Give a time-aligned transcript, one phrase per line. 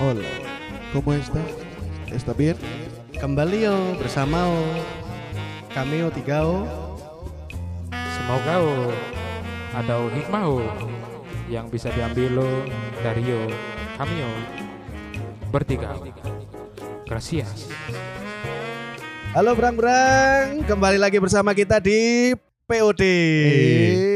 [0.00, 0.24] Hola,
[0.94, 1.44] ¿cómo estás?
[2.08, 2.56] ¿Está bien?
[3.20, 4.64] Kembali yo bersama o
[5.76, 6.64] kami o tiga o
[7.92, 8.88] Semoga oh,
[9.76, 10.64] ada oh hikmah oh,
[11.52, 12.48] yang bisa diambil lo
[13.04, 13.44] dari yo
[14.00, 14.30] kami yo
[15.52, 15.92] bertiga.
[17.04, 17.68] Gracias.
[19.36, 22.32] Halo Brang Brang, kembali lagi bersama kita di
[22.64, 23.02] POD.
[23.04, 24.09] Eh,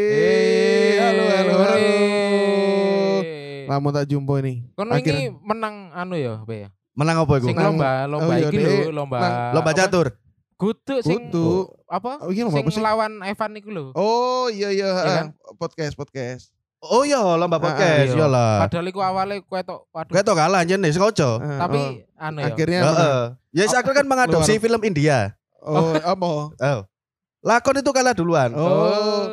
[3.68, 4.64] Lama tak jumpa ini.
[4.76, 6.68] Kono ini menang anu ya, Be ya.
[6.94, 7.50] Menang apa iku?
[7.50, 9.18] Sing lomba, lomba oh iya, iki lho, lomba
[9.50, 10.14] Lomba catur.
[10.54, 11.66] Kutu sing Kutu.
[11.90, 12.22] apa?
[12.22, 13.84] Oh, iya lomba sing lawan Evan iku lho.
[13.98, 15.26] Oh iya iya, Iya ah, kan?
[15.58, 16.54] podcast podcast.
[16.84, 18.20] Oh iya, lomba podcast, Iya.
[18.20, 18.62] iya lah.
[18.68, 20.12] Padahal iku awalnya kowe tok waduh.
[20.12, 21.40] Gue tau kalah nih, sengaja.
[21.40, 22.46] Ah, Tapi oh, anu ya.
[22.52, 23.18] akhirnya Heeh.
[23.56, 25.32] Ya, yes, aku kan mengadopsi film India.
[25.64, 26.28] oh apa?
[26.54, 26.80] Oh.
[27.44, 28.52] Lakon itu kalah duluan.
[28.56, 29.28] Oh,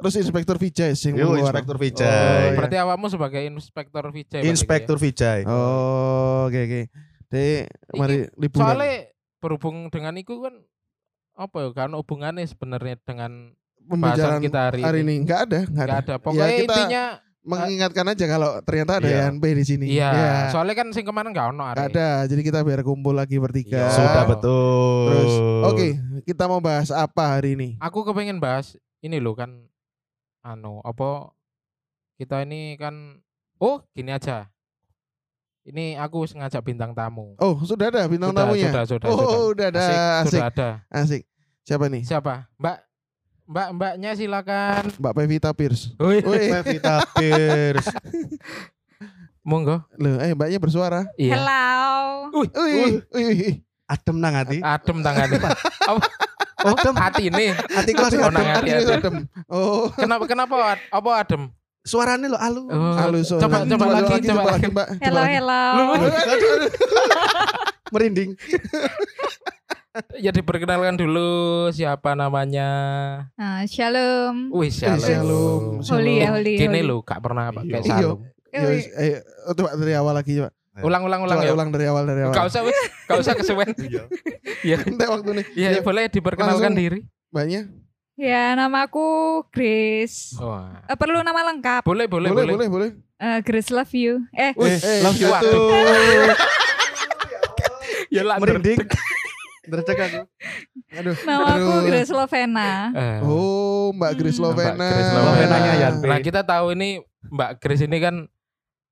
[0.00, 1.32] terus Inspektur Vijay sing Yo.
[1.34, 2.08] Inspektur Oh, Vijay.
[2.08, 2.52] iya.
[2.52, 4.42] Berarti awakmu sebagai inspektor Vijay.
[4.42, 5.44] Inspektur Vijay.
[5.44, 6.82] Oh, oke oke.
[7.28, 8.32] Dek, mari ya?
[8.34, 8.64] liburan.
[8.66, 8.94] Soalnya
[9.38, 10.54] berhubung dengan itu kan
[11.32, 15.94] apa ya kan hubungannya sebenarnya dengan pembicaraan kita hari, hari ini enggak ada, enggak ada.
[15.96, 16.14] Ada.
[16.18, 17.04] Pokoknya Ya, kita intinya
[17.40, 19.20] mengingatkan aja kalau ternyata ada Iya.
[19.24, 19.86] yang B di sini.
[19.88, 20.10] iya.
[20.10, 21.88] Ya, Soalnya kan sing kemarin gak ono nggak hari.
[21.88, 22.08] ada.
[22.28, 23.80] Jadi kita biar kumpul lagi bertiga.
[23.80, 23.94] Iya.
[23.94, 25.06] Sudah betul.
[25.08, 25.86] Terus, oke,
[26.20, 27.68] kita mau bahas apa hari ini?
[27.80, 29.48] Aku kepengen bahas ini loh kan
[30.40, 31.32] anu apa
[32.16, 33.20] kita ini kan
[33.60, 34.48] oh gini aja.
[35.60, 37.36] Ini aku ngajak bintang tamu.
[37.36, 38.72] Oh, sudah ada bintang sudah, tamunya.
[38.72, 39.40] sudah, sudah, oh, sudah.
[39.52, 39.80] udah ada.
[39.80, 40.68] Asik, Asik, Sudah ada.
[40.88, 41.22] asik.
[41.68, 42.02] Siapa nih?
[42.02, 42.34] Siapa?
[42.56, 42.76] Mbak
[43.44, 44.82] Mbak Mbaknya silakan.
[44.96, 45.92] Mbak Pevita Pierce.
[46.00, 47.92] Wih, Wih, Pevita Pierce.
[49.50, 49.82] monggo.
[49.96, 51.08] loh, eh mbaknya bersuara.
[51.16, 51.36] Iya.
[51.36, 51.68] Hello.
[52.40, 53.54] Wih, wih, wih.
[53.90, 54.62] Adem nang hati.
[54.62, 55.38] Adem tangannya.
[55.90, 56.04] Apa?
[56.60, 57.46] Oh, hati ini.
[57.50, 58.32] Hati kelas Oh, adem.
[58.32, 58.92] nang hati, hati.
[58.92, 59.16] adem.
[59.46, 61.42] Oh, Kenapa kenapa apa adem?
[61.80, 62.68] Suaranya lo alu.
[62.68, 63.32] Oh, halus.
[63.32, 64.68] Coba coba, lagi, coba, lagi.
[64.68, 64.86] Mbak.
[64.90, 65.34] Coba Hello, lagi.
[65.34, 65.62] hello.
[65.90, 66.70] Aduh, aduh, aduh.
[67.90, 68.30] Merinding.
[70.16, 71.28] Ya diperkenalkan dulu
[71.74, 72.68] siapa namanya.
[73.34, 74.54] Ah, shalom.
[74.54, 75.02] Wih, shalom.
[75.02, 76.54] shalom, Holy ya, holy.
[76.56, 76.80] Holy.
[76.86, 77.82] lo gak pernah pakai Iya.
[77.82, 78.18] shalom.
[78.50, 80.54] Ya, wis, eh, oh, coba dari awal lagi coba.
[80.78, 81.52] Ulang ulang ulang Coba ya.
[81.52, 82.32] ulang dari awal dari awal.
[82.32, 83.70] Gak usah wis, gak usah kesuwen.
[84.60, 84.76] Iya.
[84.78, 85.46] Entek waktu nih.
[85.56, 86.76] Iya, Ya, boleh diperkenalkan Langsung.
[86.76, 87.00] diri.
[87.28, 87.60] Mbaknya.
[88.14, 89.08] Ya, namaku
[89.48, 90.36] Grace.
[90.36, 90.84] Wah.
[90.84, 91.80] Eh, perlu nama lengkap.
[91.82, 92.68] Boleh, boleh, Boleh, boleh.
[92.68, 92.90] boleh, boleh.
[93.16, 94.20] Eh, Grace love you.
[94.30, 95.68] Eh, Wih, Eh, love you too.
[98.10, 98.78] Ya lah, Merinding.
[99.62, 100.20] Derdek aku.
[100.92, 101.14] Aduh.
[101.22, 101.82] namaku aduh.
[101.84, 102.70] Grace Lovena.
[102.90, 104.50] Eh, Oh, Mbak Grace Hmm.
[104.50, 104.74] Lovena.
[104.74, 105.80] Mbak Grace Lovenanya, Lovena.
[105.80, 105.94] Yan.
[106.02, 108.14] Nah, kita tahu ini Mbak Grace ini kan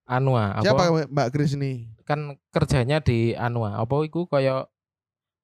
[0.08, 0.64] Anua, apa?
[0.64, 1.84] Siapa Mbak Grace ini?
[2.02, 3.76] Kan kerjanya di Anua.
[3.76, 4.64] Apa iku kaya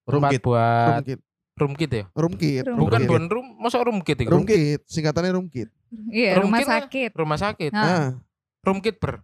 [0.05, 0.41] Rumkit.
[0.41, 1.21] buat Rumkit.
[1.55, 2.05] roomkit ya?
[2.11, 2.63] Rumkit.
[2.65, 2.65] Rumkit.
[2.75, 3.07] Bukan Rumkit.
[3.07, 4.27] bukan room, masa roomkit itu?
[4.27, 4.81] Rumkit.
[4.85, 5.69] Singkatannya Rumkit.
[6.11, 6.77] Iya, rumah Rumkit lah.
[6.83, 7.11] sakit.
[7.15, 7.71] Rumah sakit.
[7.71, 8.07] Ah, Ah,
[8.61, 9.21] Roomkit ber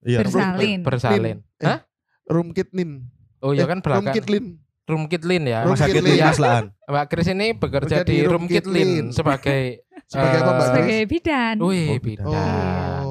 [0.00, 0.18] Iya.
[0.20, 0.80] bersalin.
[0.80, 1.36] bersalin.
[1.56, 1.78] Eh, Hah?
[2.24, 3.04] Rumkit Nin.
[3.38, 4.08] Oh iya Eh, kan belakang.
[4.08, 4.46] Rumkit Lin.
[4.82, 5.62] Roomkit Lin ya.
[5.62, 6.16] Rumah sakit Lin.
[6.18, 6.64] Mas Laan.
[6.82, 10.68] Mbak Kris ini bekerja di Roomkit Lin sebagai Sebagai apa, eh, Mbak Grace?
[10.72, 11.54] Sebagai bidan.
[11.60, 13.04] Wih, Oh, bidan.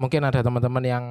[0.00, 1.04] Mungkin ada teman-teman yang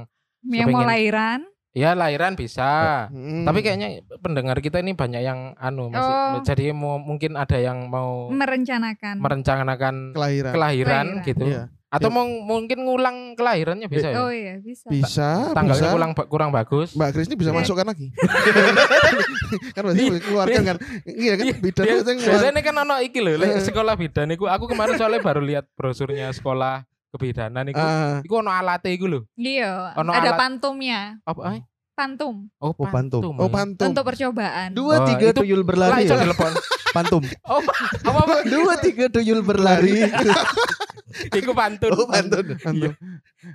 [0.44, 1.46] yang mau lahiran.
[1.70, 3.06] ya lahiran bisa.
[3.08, 3.46] Hmm.
[3.46, 6.42] Tapi kayaknya pendengar kita ini banyak yang anu masih Oh.
[6.42, 9.22] jadi mau mungkin ada yang mau merencanakan.
[9.22, 10.52] merencanakan kelahiran.
[10.52, 11.06] kelahiran, Kelahiran.
[11.24, 11.46] gitu.
[11.46, 11.64] Iya.
[11.90, 12.16] Atau Ya.
[12.16, 14.18] mau mungkin ngulang kelahirannya bisa ya.
[14.20, 14.86] oh iya, bisa.
[14.88, 15.94] Bisa, Tanggalnya bisa.
[15.94, 16.94] kurang kurang bagus.
[16.94, 17.56] Mbak Grace ini bisa Eh.
[17.56, 18.08] masukkan lagi.
[19.76, 20.10] kan pasti Iya.
[20.10, 20.78] boleh keluarkan kan.
[21.06, 23.58] Iya kan Iya, bidan Dia- biasanya kan ono iki lho, Eh.
[23.60, 27.80] sekolah bidan iku aku kemarin soalnya baru lihat brosurnya sekolah kebidanan iku.
[27.80, 29.26] Ah, Iku ono alate iku lho.
[29.34, 31.18] Iya, Ono ada alat- pantumnya.
[31.24, 31.60] Apa ay?
[31.92, 33.36] Pantum Oh, Oh, pantum.
[33.36, 33.92] oh pantum.
[33.92, 34.72] untuk percobaan.
[34.72, 36.16] Dua Oh, tiga itu- tuyul berlari ya.
[36.16, 36.54] telepon.
[36.96, 37.22] Pantum.
[37.44, 38.36] Oh, apa apa?
[38.56, 40.08] Dua tiga tuyul berlari.
[41.36, 41.92] Iku pantun.
[41.92, 42.56] Oh, pantun.
[42.56, 42.94] Pantum.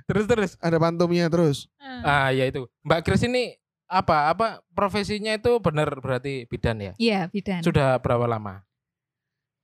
[0.05, 0.51] Terus terus.
[0.59, 1.65] Ada pantumnya terus.
[1.77, 2.67] Eh, Ah, ya itu.
[2.81, 3.55] Mbak Grace ini
[3.85, 4.29] apa?
[4.29, 6.93] Apa profesinya itu benar berarti bidan ya?
[6.97, 7.61] Iya, bidan.
[7.61, 8.64] Sudah berapa lama?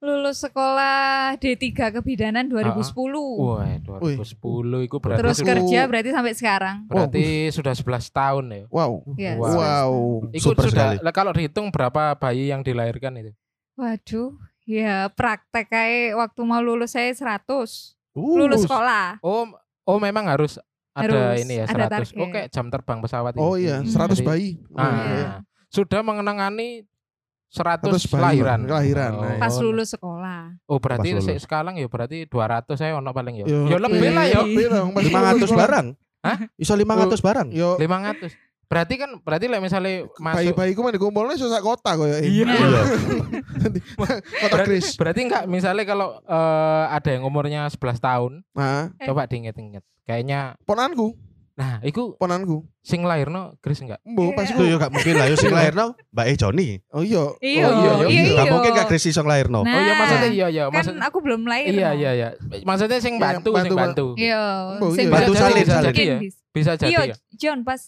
[0.02, 1.62] Lulus sekolah D3
[1.94, 2.90] kebidanan 2010.
[3.38, 4.34] Wah, 2010
[4.82, 6.76] itu berarti Terus kerja berarti sampai sekarang.
[6.90, 8.62] berarti sudah 11 tahun ya.
[8.68, 8.92] Wow.
[9.14, 9.34] Iya.
[9.38, 9.54] Wow.
[9.54, 9.94] Wow.
[10.34, 11.06] Itu Super sudah sekali.
[11.06, 13.32] lah, kalau dihitung berapa bayi yang dilahirkan itu?
[13.78, 14.34] Waduh,
[14.64, 17.94] ya praktek kayak waktu mau lulus saya 100.
[18.12, 19.22] Uh, Lulus sekolah.
[19.22, 19.54] Oh,
[19.86, 20.58] oh memang harus
[20.92, 21.94] ada Harus, ini ya ada 100.
[22.10, 22.18] target.
[22.20, 23.70] Oke, jam terbang pesawat Oh ini.
[23.70, 23.88] iya, Hmm.
[23.88, 24.50] 100 Jadi- bayi.
[24.68, 25.28] Oh, Ah, iya.
[25.70, 26.90] sudah mengenangani
[27.52, 28.60] 100, 100 bayi, lahiran.
[28.64, 29.12] kelahiran.
[29.14, 30.56] Oh, Pas lulus sekolah.
[30.66, 33.46] Oh, berarti sekarang ya berarti 200 saya ono paling ya.
[33.46, 34.40] Yo, Ya lebih lah ya.
[34.42, 35.64] Lebih dong, pas Lima lulus ratus sekolah.
[35.68, 35.88] barang.
[36.22, 36.38] Hah?
[36.56, 37.48] Iso lima ratus barang.
[37.52, 38.32] Yo, 500.
[38.66, 42.48] Berarti kan berarti lah misalnya masuk bayi-bayi ku mah dikumpulnya susah kota koyo Iya.
[42.48, 42.82] Iya.
[44.00, 44.96] Kota Berarti, Kris.
[44.96, 49.06] berarti enggak misalnya kalau eh, ada yang umurnya 11 tahun, Nah, Eh.
[49.06, 49.84] coba diinget-inget.
[50.02, 51.20] Kayaknya ponanku.
[51.62, 52.66] Nah, iku Ponanku.
[52.82, 54.02] sing lahirno Chris enggak?
[54.02, 54.58] Mbo pas Iya.
[54.58, 56.68] Itu yo gak mungkin lah yo sing lahirno Mbak E Joni.
[56.90, 57.24] Oh iya.
[57.38, 58.34] Iya, Oh, iya, iya, iya.
[58.34, 58.52] Gak iya.
[58.52, 59.62] mungkin gak Chris iso lahirno.
[59.62, 61.70] Nah, oh iya maksudnya iya iya kan maksud aku belum lahir.
[61.70, 62.28] Iya iya iya.
[62.62, 64.06] Maksudnya sing Iya, bantu bantu, sing bantu.
[64.18, 64.42] Iya,
[64.76, 65.14] Oh, sing iya.
[65.14, 65.94] Bantu bisa salin, jadi salin.
[65.94, 66.18] Iya.
[66.50, 67.16] Bisa jadi Iya, ya.
[67.38, 67.82] John pas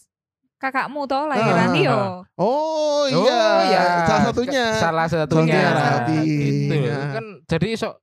[0.55, 1.95] kakakmu toh lahiran Ah, iya.
[2.37, 3.41] Oh iya.
[3.65, 3.81] iya.
[4.05, 4.65] Salah satunya.
[4.77, 5.57] Salah satunya.
[5.57, 6.13] Salah Nah, satu.
[6.21, 6.97] Itu Iya.
[7.11, 7.93] kan jadi sok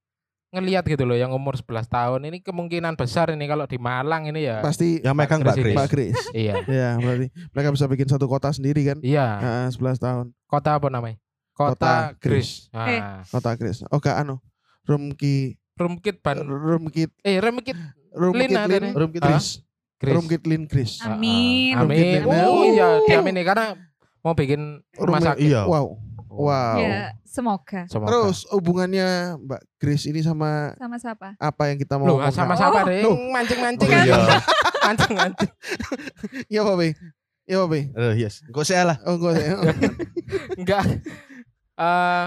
[0.51, 4.51] ngelihat gitu loh yang umur 11 tahun ini kemungkinan besar ini kalau di Malang ini
[4.51, 4.59] ya.
[4.59, 5.77] Pasti Yang megang Mbak Chris Chris.
[5.79, 6.17] Mbak Chris.
[6.43, 6.55] Iya.
[6.67, 8.99] Iya, berarti mereka bisa bikin satu kota sendiri kan?
[9.01, 9.27] Iya.
[9.39, 10.27] Nah, 11 tahun.
[10.51, 11.17] Kota apa namanya?
[11.55, 12.67] Kota, Kota Gris.
[12.75, 12.99] Eh.
[12.99, 13.55] Nah, Kota.
[13.95, 14.43] Oh, gak anu.
[14.91, 17.79] Rumki Rumkit ban Rumkit eh Rumkit
[18.13, 18.85] Rumkit Lin.
[18.93, 19.39] Rumkit Hah?
[19.39, 19.63] Chris.
[20.01, 20.15] Gris.
[20.17, 20.99] Rumkit Lin Chris.
[21.01, 21.15] Ah, ah.
[21.15, 21.75] Amin.
[21.79, 22.21] Amin.
[22.27, 23.77] Oh iya, diamin nih karena
[24.25, 25.47] mau bikin rumah sakit.
[25.47, 25.65] Iya.
[25.69, 26.01] Wow.
[26.31, 26.79] Wow.
[26.79, 27.91] Ya, semoga.
[27.91, 28.07] Semoga.
[28.07, 31.35] Terus hubungannya Mbak Grace ini sama Sama siapa?
[31.35, 32.39] apa yang kita mau Loh, ngomongkan?
[32.39, 33.19] sama siapa Oh.
[33.35, 33.91] Mancing-mancing.
[33.91, 34.17] Oh, iya.
[34.87, 35.51] Mancing-mancing.
[36.47, 36.91] Iya Pak Bey.
[37.45, 37.83] Iya Pak Bey.
[37.91, 38.47] Eh, yes.
[38.47, 38.97] Kok saya lah.
[39.03, 39.53] Oh enggak saya.
[40.61, 40.85] Enggak.
[41.75, 42.27] Eh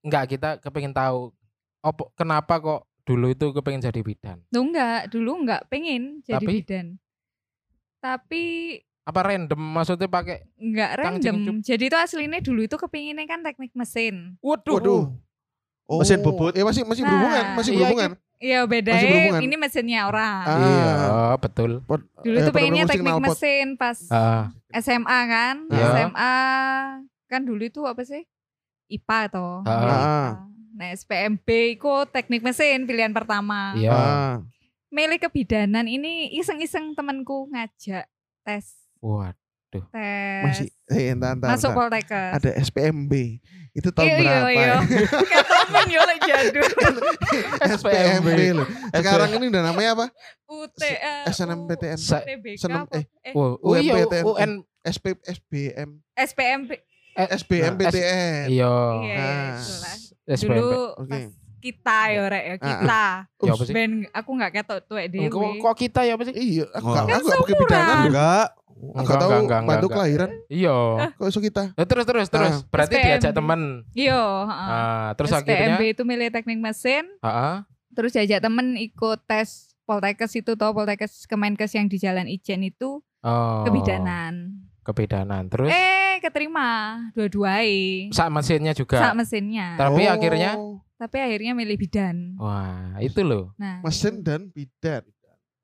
[0.00, 1.36] enggak kita kepengin tahu
[1.82, 4.40] opo kenapa kok dulu itu kepengin jadi bidan.
[4.48, 6.48] Duh enggak, dulu enggak pengen jadi Tapi?
[6.48, 6.86] bidan.
[7.98, 8.44] Tapi
[9.06, 11.62] Apa random maksudnya pakai enggak random.
[11.62, 14.34] Jadi itu aslinya dulu itu kepinginnya kan teknik mesin.
[14.42, 14.74] Waduh.
[14.76, 15.02] Waduh.
[15.86, 16.50] Oh, Mesin bubut.
[16.50, 18.10] Ya masih masih Nah, berhubungan, masih iya, berhubungan.
[18.36, 19.40] Iya beda Masih berhubungan.
[19.40, 20.42] ini mesinnya orang.
[20.42, 20.58] Ah.
[20.58, 20.90] Iya,
[21.38, 21.70] betul.
[22.20, 23.30] Dulu eh, tuh pengennya teknik knalpot.
[23.32, 25.56] mesin pas Ah, SMA kan.
[25.70, 25.86] Iya.
[25.88, 26.34] SMA
[27.24, 28.26] kan dulu itu apa sih?
[28.88, 29.62] IPA toh.
[29.62, 29.70] Ah.
[29.70, 29.94] Iya, Ah.
[29.94, 30.26] IPA.
[30.76, 33.72] Nah, SPMB itu teknik mesin pilihan pertama.
[33.72, 33.88] iya.
[33.88, 34.34] Ah.
[34.88, 38.10] Milih kebidanan ini iseng-iseng temanku ngajak
[38.42, 39.34] tes Waduh.
[39.66, 39.82] tes
[40.40, 41.48] Masih eh entar entar.
[41.50, 41.72] masuk.
[41.72, 42.30] Poltekkes.
[42.34, 43.12] Ada SPMB.
[43.72, 44.50] Itu tahun Iya, iya, berapa?
[44.50, 44.64] iya.
[44.64, 44.78] ya?
[45.36, 46.68] Katamen yo lek jadul.
[47.76, 48.68] SPMB loh.
[48.90, 50.06] Sekarang ini udah namanya apa?
[50.46, 50.80] UT
[51.26, 51.98] SNMPTN.
[51.98, 52.94] Apa?
[52.94, 54.24] eh, iya, UMPTN.
[54.24, 54.50] UN
[54.80, 56.70] SP SBM SPMB.
[57.16, 58.46] eh, SBMPTN.
[58.48, 58.76] Iya.
[59.02, 59.56] Iya, Ah.
[59.58, 59.96] itulah.
[60.30, 60.56] SPMP.
[60.56, 61.20] Dulu Oke.
[61.66, 63.04] Kita ya rek ya Ah, kita.
[63.40, 63.72] Ya apa sih?
[63.72, 65.28] Ben aku nggak ketok tuwek dhewe.
[65.28, 66.34] Kok, kok kita ya apa sih?
[66.34, 67.60] Iya, aku gak, Kan aku gak pakai seumuran.
[67.60, 67.98] bidanan.
[68.06, 68.46] Enggak.
[68.76, 69.30] Aku gak tahu
[69.64, 70.30] bantu kelahiran.
[70.46, 70.76] Iya.
[71.12, 71.62] Kok iso kita?
[71.72, 72.54] Ya, terus terus terus.
[72.54, 72.68] Ah.
[72.68, 73.06] Berarti SPMB.
[73.08, 73.60] diajak temen.
[73.90, 74.68] Iya, heeh.
[74.70, 77.54] Ah, terus SPMB akhirnya itu milih teknik mesin, Heeh.
[77.90, 79.48] terus diajak temen ikut tes
[79.82, 83.64] Poltekkes itu toh Poltekkes Kemenkes yang di Jalan Ijen itu Oh.
[83.64, 84.65] kebidanan.
[84.86, 85.50] Kebidanan.
[85.50, 86.66] Terus Eh, keterima
[87.12, 88.08] dua-duai.
[88.08, 89.02] sak mesinnya juga.
[89.02, 89.74] Sak mesinnya.
[89.74, 90.50] Tapi Oh, akhirnya
[90.96, 92.16] Tapi akhirnya milih bidan.
[92.36, 93.52] wah, itu loh.
[93.56, 95.02] Nah, mesin dan bidan.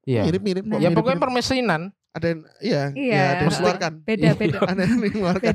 [0.02, 0.26] Iya.
[0.26, 0.68] Mirip-mirip kok.
[0.68, 0.76] Nah.
[0.76, 0.98] Ya mirip-mirip.
[0.98, 1.82] pokoknya permesinan.
[2.12, 2.92] ada yang iya, Iya.
[2.92, 3.92] iya, ada yang mengeluarkan.
[4.04, 4.58] beda-beda.
[4.68, 5.54] Ada yang mengeluarkan.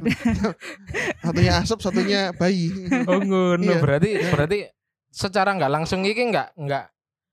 [1.21, 2.73] satunya asap, satunya bayi.
[3.05, 3.61] Oh ngono.
[3.61, 3.77] Iya.
[3.77, 4.57] Berarti berarti
[5.07, 6.85] secara nggak langsung iki nggak nggak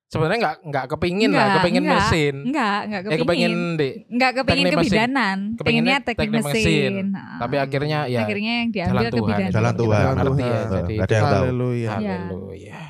[0.07, 1.97] sebenarnya nggak nggak kepingin lah, Nggak, kepingin nggak.
[1.99, 2.35] mesin.
[2.45, 3.23] Enggak, enggak Eh kepingin.
[3.25, 4.91] kepingin di Enggak kepingin teknik mesin.
[4.91, 5.39] kebidanan.
[5.55, 6.53] Kepinginnya teknik, teknik mesin.
[6.55, 6.93] mesin.
[7.11, 9.23] Nah, tapi akhirnya ya akhirnya yang jalan diambil Tuhan.
[9.27, 9.53] kebidanan.
[9.53, 10.01] Jalan Tuhan.
[10.01, 10.49] nggak ngerti ya.
[10.55, 10.71] Tuhan.
[10.75, 11.35] Jadi ada yang tahu.
[11.41, 11.89] Haleluya.
[11.95, 12.15] Iya.
[12.15, 12.81] Haleluya.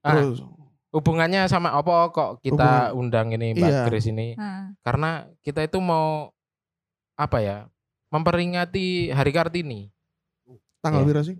[0.00, 0.38] Ah, Terus
[0.90, 3.82] hubungannya sama apa kok kita undang ini Mbak Iya.
[3.86, 4.28] Grace ini?
[4.34, 6.32] Nah, Karena kita itu mau
[7.14, 7.58] apa ya?
[8.10, 9.86] Memperingati Hari Kartini.
[10.80, 11.08] tanggal Iya.
[11.08, 11.36] piro sih?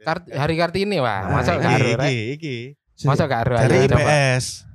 [0.00, 2.56] Kart Hari Kartini wah, Ah, masa iki, Iki,
[2.98, 3.86] gak aru Dari.
[3.86, 4.66] IPS.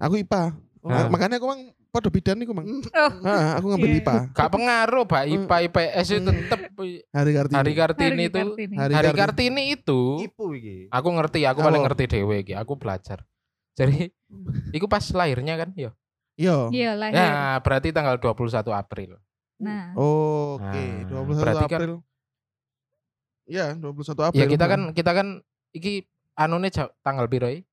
[0.00, 0.42] Aku IPA.
[0.80, 1.06] Ah.
[1.06, 2.64] Makanya aku mang podo bidan niku mang.
[2.64, 3.12] Oh.
[3.20, 4.00] Ah, aku ngambil Iya.
[4.00, 4.16] IPA.
[4.32, 5.22] Gak pengaruh, Pak.
[5.22, 5.34] Hmm.
[5.44, 6.40] IPA IPS itu Hmm.
[6.48, 6.60] tetep
[7.12, 7.56] Hari Kartini.
[7.58, 8.74] Hari Kartini Hari itu Kartini.
[8.80, 9.62] Hari Hari Kartini.
[9.70, 10.88] Itu Ipu iki.
[10.88, 11.86] aku ngerti, aku paling Apa?
[11.92, 12.54] ngerti dewe iki.
[12.56, 13.20] Aku belajar.
[13.76, 14.08] Jadi
[14.76, 15.92] iku pas lahirnya kan ya.
[16.34, 16.72] Yo.
[16.72, 17.20] Iya lahir.
[17.20, 19.20] Ya, berarti tanggal 21 April.
[19.60, 21.94] Nah, Oke, Nah, 21 berarti kan- April.
[23.44, 24.38] Ya, 21 April.
[24.40, 25.26] Ya kita kan kita kan
[25.70, 27.66] iki anune tanggal piro iki?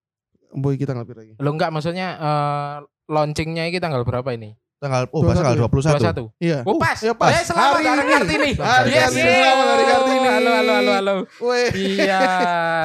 [0.53, 1.33] Boy kita nggak lagi.
[1.37, 2.75] Lo enggak maksudnya eh,
[3.07, 4.55] launchingnya ini tanggal berapa ini?
[4.77, 6.37] Tanggal oh pas tanggal 21.
[6.37, 6.37] 21.
[6.37, 6.59] Iya.
[6.61, 6.97] Oh pas.
[7.01, 7.33] ya pas.
[7.33, 8.13] Eh, selamat Hari Hari ini.
[8.13, 8.51] Kartini.
[8.61, 9.01] Hari Yes.
[9.09, 9.33] Kartini.
[9.33, 10.27] Selamat Hari Kartini.
[10.29, 11.13] Halo halo halo halo.
[11.41, 11.67] Weh.
[11.73, 12.21] Iya,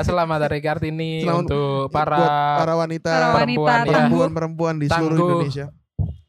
[0.00, 2.16] selamat Hari Kartini Selamat untuk para
[2.56, 3.76] para wanita, para wanita perempuan, ya.
[3.76, 3.92] tangguh.
[3.92, 5.30] perempuan-perempuan di seluruh Tangguh.
[5.44, 5.66] Indonesia.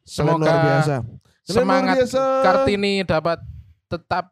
[0.03, 0.95] Semoga luar biasa.
[1.43, 2.23] Semangat luar biasa.
[2.43, 3.39] Kartini dapat
[3.87, 4.25] tetap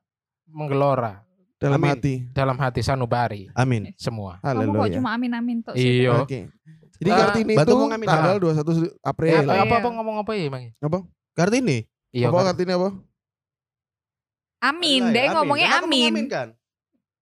[0.52, 1.24] menggelora
[1.56, 1.92] dalam Amin.
[1.96, 2.14] hati.
[2.36, 3.88] dalam hati sanubari Amin.
[3.96, 4.36] semua.
[4.44, 4.52] kamu kok
[4.84, 4.96] Haleluya.
[5.00, 6.04] cuma amin-amin tok sih.
[6.04, 6.28] Iya.
[6.28, 6.52] Oke.
[7.02, 7.74] Jadi Ah, Kartini itu
[8.06, 8.40] tanggal Ah.
[8.40, 9.34] 21 Eh, April.
[9.34, 9.62] apa, Iya.
[9.66, 10.70] apa apa ngomong apa ya, Mang?
[11.34, 11.90] Kartini.
[12.14, 12.30] Iya.
[12.30, 12.54] apa.
[12.54, 12.90] Kartini apa?
[14.62, 16.14] Amin, deh ya, ngomongnya amin.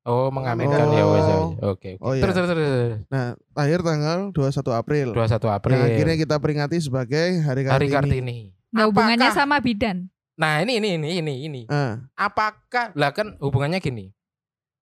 [0.03, 0.91] Oh, mengaminkan Oh.
[0.91, 1.23] ya wes.
[1.23, 1.55] ya, wes.
[1.63, 1.63] Oke.
[1.63, 1.91] oke.
[2.01, 2.23] Oh, iya.
[2.23, 2.67] Terus terus terus.
[3.07, 5.07] Nah, lahir tanggal 21 April.
[5.13, 5.75] 21 April.
[5.75, 7.71] Yang akhirnya kita peringati sebagai Hari Kartini.
[7.71, 8.37] Hari Kartini.
[8.69, 10.11] Nah, hubungannya Apakah- sama bidan.
[10.35, 11.61] Nah, ini ini ini ini ini.
[11.67, 14.11] Ah, Apakah lah kan hubungannya gini.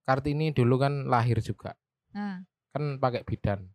[0.01, 1.77] Kartini dulu kan lahir juga.
[2.11, 3.69] Nah, Kan pakai bidan.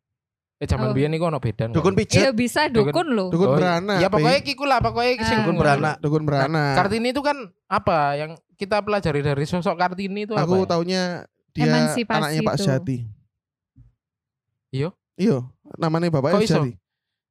[0.62, 0.94] Eh zaman Oh.
[0.94, 1.74] biyen iku ono bedan.
[1.74, 2.22] Dukun pijet.
[2.22, 3.28] Iya bisa dukun loh.
[3.28, 3.98] Dukun Oh, beranak.
[3.98, 5.26] Ya pokoknya kiku lah, pokoknya Ah.
[5.26, 5.96] sing Dukun beranak.
[5.98, 6.78] dukun beranak.
[6.78, 7.34] Kartini itu kan
[7.66, 10.62] apa yang kita pelajari dari sosok Kartini itu Aku apa?
[10.62, 10.68] ya?
[10.68, 11.02] taunya
[11.50, 12.62] dia Emansipasi anaknya Pak itu.
[12.62, 12.96] Sejati.
[14.70, 14.88] Iya?
[15.14, 15.36] Iya,
[15.76, 16.54] namanya bapaknya Kok iso?
[16.56, 16.72] Sejati.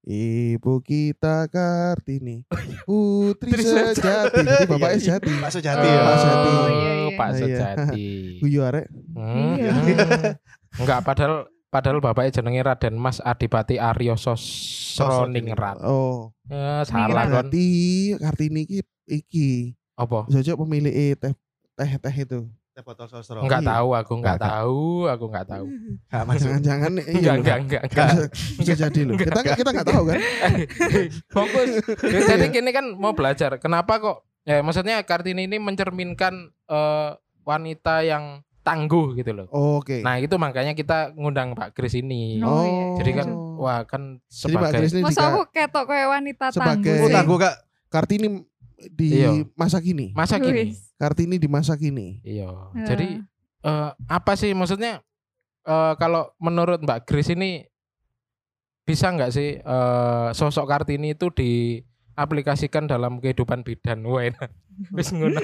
[0.03, 2.41] Ibu kita Kartini,
[2.83, 4.41] putri Putri sejati.
[4.49, 4.99] Jadi bapaknya Iya, iya.
[4.99, 5.31] Sejati.
[5.37, 6.01] Pak Sejati Oh, ya.
[6.01, 6.49] Pak Sejati.
[6.49, 7.09] iya, iya.
[7.13, 7.37] Pak Iya.
[7.37, 8.05] Sejati.
[8.41, 8.85] Guyu arek.
[9.13, 9.53] Hmm.
[9.55, 9.73] Iya.
[10.75, 11.33] Enggak padahal
[11.71, 15.79] padahal bapaknya jenenge Raden Mas Adipati Aryo Sosroningrat.
[15.81, 17.31] Oh, Eh, salah kon.
[17.31, 17.65] berarti
[18.17, 19.49] Kartini iki iki
[19.93, 20.27] Apa?
[20.27, 21.31] Jojo pemilik eh, teh
[21.73, 22.39] teh teh itu.
[22.71, 23.39] Teh botol sosro.
[23.39, 23.69] Enggak Iya.
[23.71, 24.47] tahu aku, enggak Enggak.
[24.49, 25.65] tahu, aku enggak tahu.
[25.67, 26.39] Enggak masuk.
[26.41, 28.09] Jangan-jangan iya, Enggak, enggak, enggak, enggak.
[28.57, 29.15] Bisa, jadi loh.
[29.15, 30.19] Kita kita nggak tahu kan.
[31.35, 31.69] Fokus.
[32.01, 33.55] Ya, Jadi gini kan mau belajar.
[33.57, 34.17] Kenapa kok?
[34.41, 36.33] Ya maksudnya Kartini ini mencerminkan
[36.65, 37.09] eh,
[37.43, 39.47] wanita yang tangguh gitu loh.
[39.49, 40.01] Oke.
[40.01, 42.37] Nah itu makanya kita ngundang Pak Kris ini.
[42.39, 42.85] Oh, iya.
[43.01, 43.61] Jadi kan Oh.
[43.61, 46.93] wah kan Jadi Mbak sebagai Grace ini Masa jika aku ketok kayak wanita sebagai- tangguh
[46.95, 47.15] Oh, sih.
[47.15, 47.55] tangguh Kak.
[47.87, 48.27] Kartini
[48.87, 49.29] di Iya.
[49.53, 50.09] masa kini.
[50.11, 50.73] masa kini.
[50.95, 52.21] Kartini di masa kini.
[52.21, 52.49] Iya.
[52.83, 53.21] Jadi
[53.61, 55.01] eh, apa sih maksudnya
[55.61, 57.65] eh, kalau menurut Mbak Grace ini
[58.81, 61.29] bisa nggak sih eh, sosok Kartini itu
[62.13, 64.03] diaplikasikan dalam kehidupan bidan?
[64.03, 64.27] Wah.
[64.97, 65.39] Wis ngono.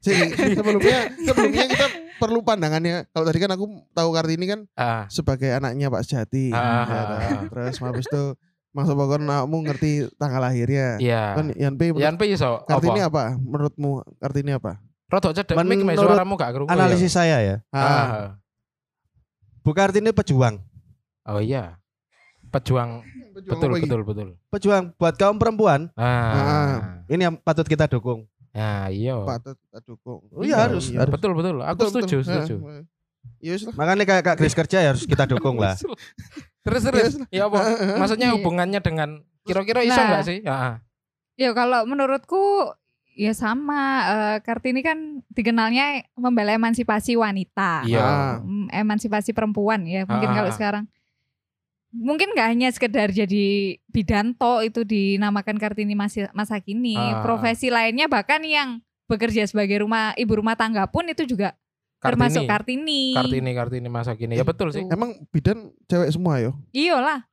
[0.00, 1.86] Jadi, sebelumnya sebelumnya kita
[2.16, 3.08] perlu pandangannya.
[3.10, 6.52] Kalau tadi kan aku tahu Kartini kan Ah, sebagai anaknya Pak Sejati.
[6.52, 6.84] Ah.
[6.84, 7.42] Ya, kan?
[7.50, 8.24] Terus habis itu
[8.70, 11.00] Mas Bogor kamu ngerti tanggal lahirnya.
[11.00, 11.32] iya.
[11.32, 13.32] Kan Yan P menurut Yan Pi iso Kartini apa?
[13.32, 13.40] apa?
[13.40, 14.84] Menurutmu Kartini apa?
[15.06, 16.68] Rodok cedek mik suaramu gak kerungu.
[16.68, 16.74] ya?
[16.76, 17.56] Analisis saya ya.
[17.72, 18.28] Ah, Ah.
[19.64, 20.60] Bu Kartini pejuang.
[21.24, 21.80] Oh iya.
[22.52, 23.00] Pejuang
[23.36, 24.28] pejuang betul apa betul betul.
[24.48, 25.80] Pejuang buat kaum perempuan.
[25.92, 27.04] Ah.
[27.06, 28.24] Ini yang patut kita dukung.
[28.50, 29.20] Nah, iya.
[29.20, 30.24] Patut kita dukung.
[30.32, 31.12] Oh, iya, harus, harus.
[31.12, 31.60] Betul betul.
[31.60, 32.24] Aku Betul, setuju, betul.
[32.24, 32.54] setuju.
[33.44, 33.54] Ya.
[33.76, 35.76] Makanya kayak Kak Grace kerja ya harus kita dukung lah.
[36.64, 37.12] terus terus.
[37.28, 37.60] Ya apa?
[38.00, 38.36] Maksudnya Iya.
[38.40, 40.08] hubungannya dengan kira-kira iso Nah.
[40.08, 40.38] nggak sih?
[40.48, 40.80] Ah,
[41.36, 42.72] Ya kalau menurutku
[43.12, 47.84] ya sama eh, Kartini kan dikenalnya membela emansipasi wanita.
[47.84, 48.00] Iya.
[48.00, 48.34] Ah.
[48.40, 50.56] Mm, emansipasi perempuan ya mungkin Ah, kalau ah, ah.
[50.56, 50.84] sekarang
[51.88, 53.46] mungkin nggak hanya sekedar jadi
[53.86, 57.20] bidanto itu dinamakan kartini masa, masa kini Ah.
[57.20, 61.54] profesi lainnya bahkan yang bekerja sebagai rumah ibu rumah tangga pun itu juga
[61.98, 64.34] termasuk kartini Kartini, Kartini masa kini.
[64.34, 64.84] Ya betul sih.
[64.84, 66.52] Emang bidan cewek semua yo?
[66.70, 67.24] iyalah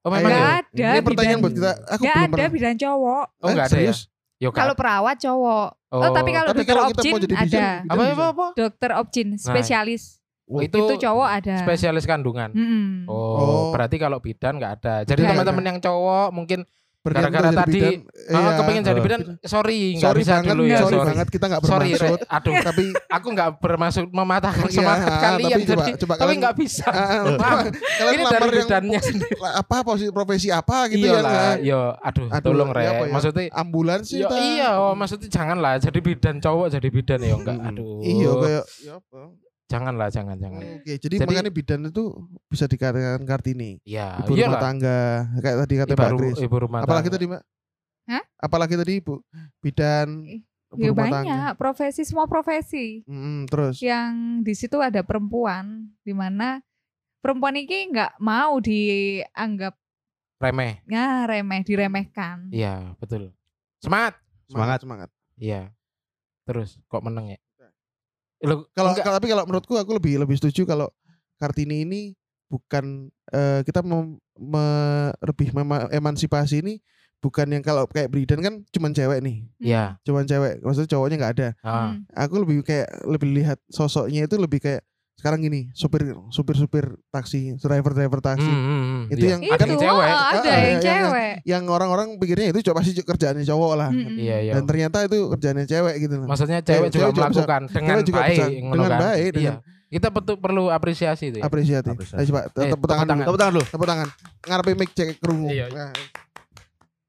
[0.00, 0.56] Oh memang nggak ya?
[0.58, 1.70] ada Ini pertanyaan bidan- buat kita.
[1.90, 2.50] Aku nggak belum ada pernah.
[2.50, 3.74] bidan cowok Oh Eh, enggak ada ya?
[3.74, 4.00] serius?
[4.38, 7.76] Yo kalau perawat cowok oh, oh, tapi kalau Tapi dokter kalau opjin bidan, ada bidan
[7.90, 8.46] apa apa apa?
[8.54, 10.19] dokter opjin spesialis
[10.50, 12.50] Oh, itu, cowok ada spesialis kandungan.
[12.50, 13.06] Mm-mm.
[13.06, 13.64] Oh, Oh.
[13.70, 14.94] berarti kalau bidan nggak ada.
[15.04, 16.66] Jadi teman-teman yang cowok mungkin
[17.00, 17.92] Bergantung Gara-gara jadi tadi, bidan,
[18.28, 18.50] ah, iya.
[18.60, 20.76] kepengen jadi bidan, sorry nggak sorry bisa banget, dulu ya.
[20.76, 22.18] sorry, Sorry, banget kita nggak sorry, bermaksud.
[22.20, 22.28] Re.
[22.28, 26.32] aduh, tapi aku nggak bermaksud mematahkan Iya, semangat ah, kalian, tapi coba, jadi coba tapi
[26.36, 26.84] nggak bisa.
[26.84, 29.32] ah, Maaf, kalian ini dari yang bidannya sendiri.
[29.40, 33.08] apa posisi profesi apa gitu iya ya yo, aduh, Aduh, tolong iya re, ya?
[33.08, 34.36] maksudnya ambulans sih ta.
[34.36, 37.56] iya, oh, maksudnya janganlah jadi bidan cowok jadi bidan ya enggak.
[37.56, 37.68] Mm.
[37.72, 37.96] Aduh.
[38.04, 39.20] iya kayak ya apa
[39.70, 40.58] Janganlah, jangan, jangan.
[40.58, 42.04] oke jadi, Jadi- makanya bidan itu
[42.44, 44.60] bisa dikatakan kartini Iya, ibu rumah iyalah.
[44.60, 44.98] tangga
[45.38, 47.16] kayak tadi kata Ibu, Mbak Kris ibu rumah apalagi tangga.
[47.16, 47.42] tadi Mbak
[48.02, 48.24] Hah?
[48.36, 49.14] apalagi tadi ibu
[49.56, 50.42] bidan ibu
[50.76, 54.10] ya rumah tangga banyak profesi semua profesi Mm, terus yang
[54.40, 55.66] di situ ada perempuan
[56.00, 56.58] di mana
[57.18, 59.78] perempuan ini nggak mau dianggap
[60.38, 60.82] remeh.
[60.84, 63.30] ya remeh diremehkan Iya, betul.
[63.78, 64.18] Semangat.
[64.44, 64.78] Semangat.
[64.80, 65.70] semangat Iya.
[66.42, 67.38] Terus kok menang ya?
[68.40, 70.88] Loh, kalau tapi kalau menurutku aku lebih lebih setuju kalau
[71.36, 72.00] kartini ini
[72.48, 76.74] bukan eh, kita mem, me- lebih mema- emansipasi ini
[77.20, 80.00] bukan yang kalau kayak bidan kan cuman cewek nih Iya.
[80.02, 81.92] cuman cewek maksudnya cowoknya nggak ada Ah.
[81.92, 82.08] Hmm.
[82.10, 84.80] aku lebih kayak lebih lihat sosoknya itu lebih kayak
[85.20, 89.30] sekarang gini supir supir supir taksi driver driver taksi Hmm, hmm, hmm, Itu iya.
[89.30, 90.08] yang- itu Ada yang cewek.
[90.08, 93.88] oh, ada yang yang- yang- cewek yang orang-orang pikirnya itu cuma pasti kerjaannya cowok lah
[93.90, 94.16] Mm-mm.
[94.16, 94.52] Iya, iya.
[94.56, 97.62] dan ternyata itu kerjaannya cewek gitu loh Maksudnya Cewek- cewek juga cewek juga bisa- melakukan
[97.68, 98.98] dengan cewek juga baik, bisa dengan kan?
[98.98, 99.36] baik, Iya.
[99.36, 99.60] dengan-
[99.90, 101.44] Kita betul perlu apresiasi itu ya.
[101.44, 102.16] apresiasi Apresiasi.
[102.16, 103.64] Ayo coba Eh, tepuk tangan Tepuk tangan dulu.
[103.66, 104.08] tepuk tangan
[104.40, 105.66] ngarepe mic cek kerungu Iya.
[105.68, 105.90] Nah,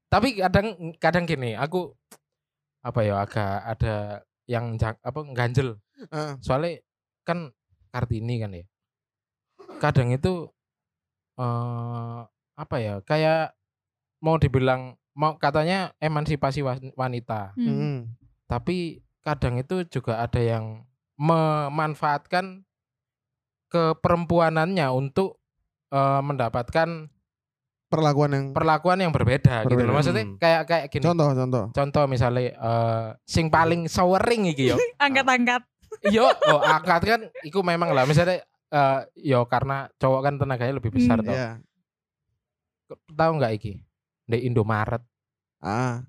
[0.08, 0.66] Tapi kadang
[0.98, 1.94] kadang gini, aku
[2.82, 3.94] apa ya agak ada
[4.44, 5.78] yang apa ganjel.
[6.10, 6.34] ah.
[6.38, 6.82] Soalnya
[7.22, 7.54] kan
[7.92, 8.64] Kartini kan ya.
[9.78, 10.48] Kadang itu
[11.36, 12.18] eh
[12.52, 13.00] apa ya?
[13.02, 13.52] Kayak
[14.18, 17.68] mau dibilang mau katanya emansipasi wan- wanita, Hmm.
[17.68, 17.98] Mm.
[18.46, 18.76] tapi
[19.20, 22.64] kadang itu juga ada yang memanfaatkan
[23.68, 25.40] keperempuanannya untuk
[25.88, 27.12] eh, mendapatkan
[27.86, 29.84] perlakuan yang perlakuan yang berbeda, gitu Berbeda.
[29.84, 29.94] loh.
[29.94, 30.38] Maksudnya Hmm.
[30.40, 31.04] kayak kayak gini.
[31.04, 34.76] contoh contoh Contoh misalnya eh, sing paling sewering iki yo.
[35.04, 35.60] angkat-angkat
[36.08, 40.90] yo, oh angkat kan iku memang lah misalnya eh yo karena cowok kan tenaganya lebih
[40.90, 41.26] besar Hmm.
[41.26, 41.34] toh.
[41.34, 41.50] ya
[43.08, 43.72] tahu nggak iki?
[44.24, 45.00] Di Indomaret
[45.58, 46.02] Ah.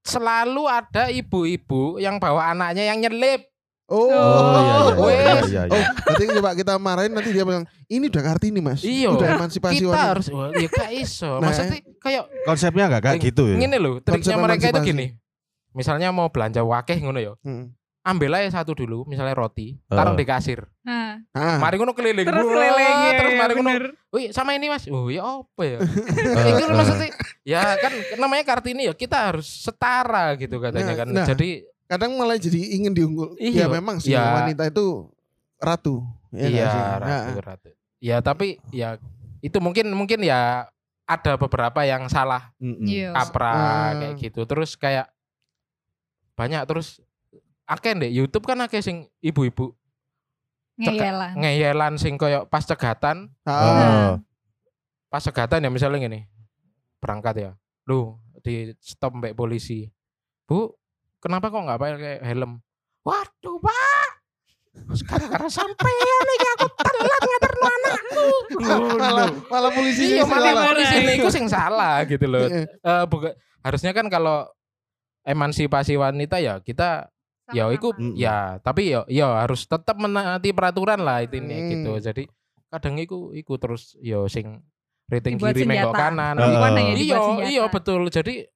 [0.00, 3.46] selalu ada ibu-ibu yang bawa anaknya yang nyelip.
[3.86, 5.18] Oh, Oh, iya, iya, Wes.
[5.20, 5.82] iya, iya, iya.
[5.82, 8.80] Oh, nanti coba kita marahin nanti dia bilang ini udah Kartini mas.
[8.80, 9.10] Iya.
[9.10, 11.30] Udah emansipasi Kita wanita." harus wah, ya gak iso.
[11.36, 13.56] Nah, Maksudnya kayak Konsepnya enggak kayak gitu ya.
[13.58, 15.06] Ngene loh, triknya Konsep mereka itu gini.
[15.70, 17.32] Misalnya mau belanja wakeh ngono ya.
[17.42, 17.74] Hmm.
[18.00, 20.64] Ambil aja satu dulu, misalnya roti, taruh di kasir.
[20.80, 21.60] Nah, Ah.
[21.60, 22.24] Mari ngono keliling.
[22.24, 23.70] terus Wah, keliling ya, Terus mari ngono.
[24.08, 24.88] Wih, sama ini Mas.
[24.88, 25.78] Oh, ya apa ya?
[25.78, 26.72] Eh, Itu eh.
[26.72, 27.08] maksudnya
[27.42, 31.06] ya kan namanya Kartini ya kita harus setara gitu katanya Nah, kan.
[31.08, 31.26] nah.
[31.26, 33.34] Jadi Kadang malah jadi ingin diunggul.
[33.36, 33.66] Iya.
[33.66, 34.22] Ya memang sih Ya.
[34.32, 35.10] wanita itu
[35.58, 36.06] ratu.
[36.30, 37.68] Ya iya ratu, Nah, ratu.
[37.98, 38.94] Ya tapi ya
[39.40, 40.70] itu mungkin mungkin ya
[41.02, 42.86] ada beberapa yang salah Mm-mm.
[42.86, 43.10] Iya.
[43.10, 43.90] kaprah Ah.
[43.98, 44.40] kayak gitu.
[44.46, 45.10] Terus kayak
[46.32, 47.02] banyak terus
[47.70, 49.70] akeh deh YouTube kan akeh sing ibu-ibu
[50.74, 51.36] Ngeyelan.
[51.36, 53.28] ngeyelan sing koyo pas cegatan.
[53.44, 54.16] Oh.
[55.06, 56.24] pas cegatan ya misalnya gini.
[56.98, 57.50] Berangkat ya.
[57.84, 59.92] Lu di stop mbak polisi.
[60.48, 60.72] Bu,
[61.18, 62.64] kenapa kok nggak pakai helm?
[63.04, 64.08] Waduh, Pak.
[64.96, 65.92] Sekarang sampean
[66.30, 68.26] iki aku telat ngaterno anakku.
[68.96, 70.64] malah malah polisi Iya, malah salah.
[70.64, 72.46] polisi niku sing salah gitu loh.
[72.48, 72.68] Eh,
[73.04, 74.48] buka- harusnya kan kalau
[75.22, 77.12] emansipasi wanita ya kita
[77.52, 78.14] ya iku Mm-mm.
[78.14, 81.68] ya tapi ya ya harus tetap menaati peraturan lah itu Hmm.
[81.68, 81.90] gitu.
[82.00, 82.24] Jadi
[82.66, 84.62] kadang iku iku terus ya sing
[85.06, 86.34] rating Dibuat kiri menggok kanan.
[86.34, 88.06] Dibuat Iya, iya betul.
[88.06, 88.46] Jadi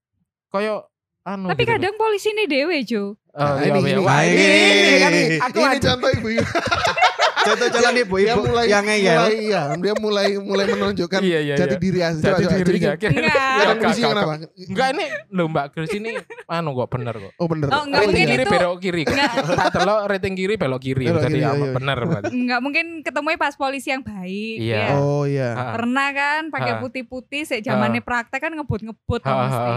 [0.48, 0.86] koyo
[1.22, 3.16] anu Tapi gitu kadang polisi ini dewe Jo.
[3.34, 3.90] Oh, Nah, iya, ini, iya.
[3.90, 4.02] ini.
[4.06, 5.36] Wah, ini, Ini, ini kan ini.
[5.42, 5.98] aku ini aja-
[7.44, 9.14] contoh ibu ibu ibu-ibu mulai yang ngeyel.
[9.14, 11.80] mulai iya dia mulai mulai menunjukkan Iya, iya, jati iya.
[11.80, 12.90] diri asli Jadi Coba, coba, dirinya.
[12.94, 13.06] Enggak.
[13.12, 16.10] Enggak, kenapa Enggak ini lho Mbak Grace ini
[16.46, 17.32] anu kok bener kok.
[17.36, 19.16] oh bener Oh, enggak, rating mungkin kiri itu- belok kiri kok.
[19.60, 21.04] Tak delok rating kiri belok kiri.
[21.04, 21.50] Jadi iya.
[21.52, 22.26] bener berarti.
[22.30, 24.56] Enggak mungkin ketemunya pas polisi yang baik.
[24.58, 24.80] Iya.
[24.80, 24.96] ya.
[24.96, 29.72] oh iya Pernah kan pakai putih-putih sejak zamannya praktek kan ngebut-ngebut mesti.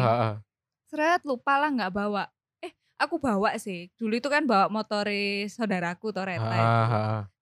[0.88, 2.30] Seret lupa lah nggak bawa.
[2.60, 3.89] Eh, aku bawa sih.
[3.95, 6.60] Dulu itu kan bawa motoris saudaraku Ha, Toreta.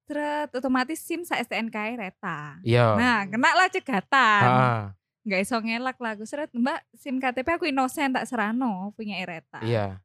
[0.06, 2.62] Seret otomatis SIM sa STNK Reta.
[2.62, 2.94] Iya.
[2.94, 4.46] Nah, kena lah cegatan.
[4.46, 4.94] Ha,
[5.26, 9.66] Nggak iso ngelak lah aku seret, "Mbak, SIM KTP aku inosen tak serano punya Ereta."
[9.66, 9.98] Iya.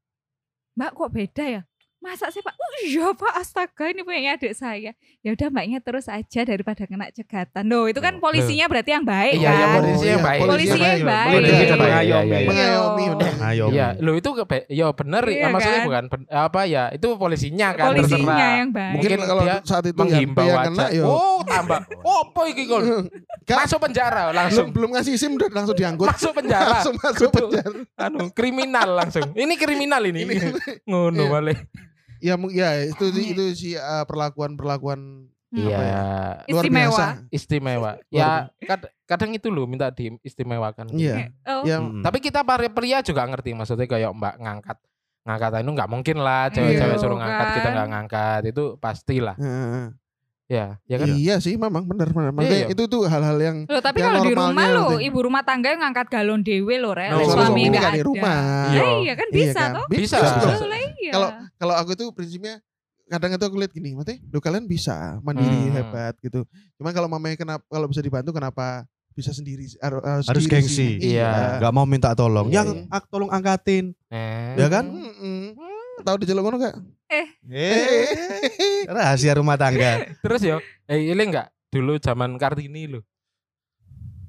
[0.72, 1.62] Mbak kok beda ya?
[2.00, 2.56] Masa sih Pak?
[2.56, 4.96] Oh iya Pak, astaga ini punya adik saya.
[5.20, 7.60] Ya udah mbaknya terus aja daripada kena cegatan.
[7.62, 9.78] Loh itu kan polisinya berarti yang baik Iya, iya, kan?
[9.78, 10.40] polisi yang iya, baik.
[10.40, 11.28] Polisinya yang baik.
[11.28, 12.32] Polisi Iya, yang iya, mengayomi.
[12.40, 13.74] iya, mengayomi.
[13.76, 15.84] Iya, lo itu ke ya bener Iya, ya, maksudnya kan?
[15.84, 18.56] bukan apa ya, itu polisinya kan Polisinya terserah.
[18.56, 18.92] yang baik.
[18.96, 21.80] mungkin kalau dia saat itu yang, Menghimbau yang kena yo Oh, tambah.
[22.00, 22.62] Oh, apa iki?
[22.64, 22.80] Kak,
[23.60, 24.66] Masuk penjara belum langsung.
[24.72, 26.64] belum ngasih sim udah langsung diangkut Masuk penjara.
[26.80, 29.36] langsung masuk penjara anu kriminal langsung.
[29.36, 30.24] Ini kriminal ini.
[30.88, 31.60] Ngono balik.
[32.20, 33.26] Ya ya itu Iya.
[33.26, 35.00] itu si uh, perlakuan perlakuan
[35.50, 35.82] Iya,
[36.46, 36.86] luar Istimewa.
[36.94, 37.90] biasa istimewa.
[38.06, 40.86] Ya kad- kadang itu loh minta diistimewakan.
[40.94, 42.06] iya Oh, ya Mm-mm.
[42.06, 44.78] Tapi kita para pria juga ngerti maksudnya kayak Mbak ngangkat
[45.20, 47.02] ngangkat itu nggak mungkin lah cewek-cewek Iya.
[47.02, 49.86] suruh ngangkat kita nggak ngangkat itu pastilah Heeh.
[50.50, 52.74] Ya ya kan iya sih memang benar benar Maksudnya Iya.
[52.74, 55.80] itu tuh hal-hal yang Loh, tapi Yang kalau di rumah lo, ibu rumah tangga yang
[55.80, 57.06] ngangkat galon dewe lo, Re.
[57.08, 58.08] No, suami enggak nggak di ada.
[58.08, 58.40] rumah.
[58.66, 58.80] Iya.
[58.80, 59.70] Lah, Iya kan Iya bisa kan?
[59.72, 59.86] toh?
[59.88, 60.28] bisa Bisa.
[60.60, 61.12] Lah, iya.
[61.12, 62.58] Kalau kalau aku itu prinsipnya
[63.06, 65.72] kadang itu aku lihat gini, maksudnya lo kalian bisa mandiri Hmm.
[65.72, 66.42] hebat gitu.
[66.76, 68.82] Cuman kalau mamanya kenapa kalau bisa dibantu kenapa
[69.12, 70.74] bisa sendiri harus, harus, Harus sendiri gengsi.
[70.98, 71.14] sih?
[71.14, 71.58] Iya.
[71.58, 72.46] Gak mau minta tolong.
[72.48, 72.82] Iya, Yang iya.
[72.92, 73.94] ak tolong angkatin.
[74.08, 74.54] eh.
[74.56, 74.86] Ya kan?
[74.86, 75.58] Mm-mm.
[76.00, 76.76] Tahu dijeluk ngono gak?
[77.08, 77.26] Eh,
[78.86, 80.06] rahasia rumah tangga.
[80.22, 83.00] terus yo eh ini enggak dulu zaman kartini lo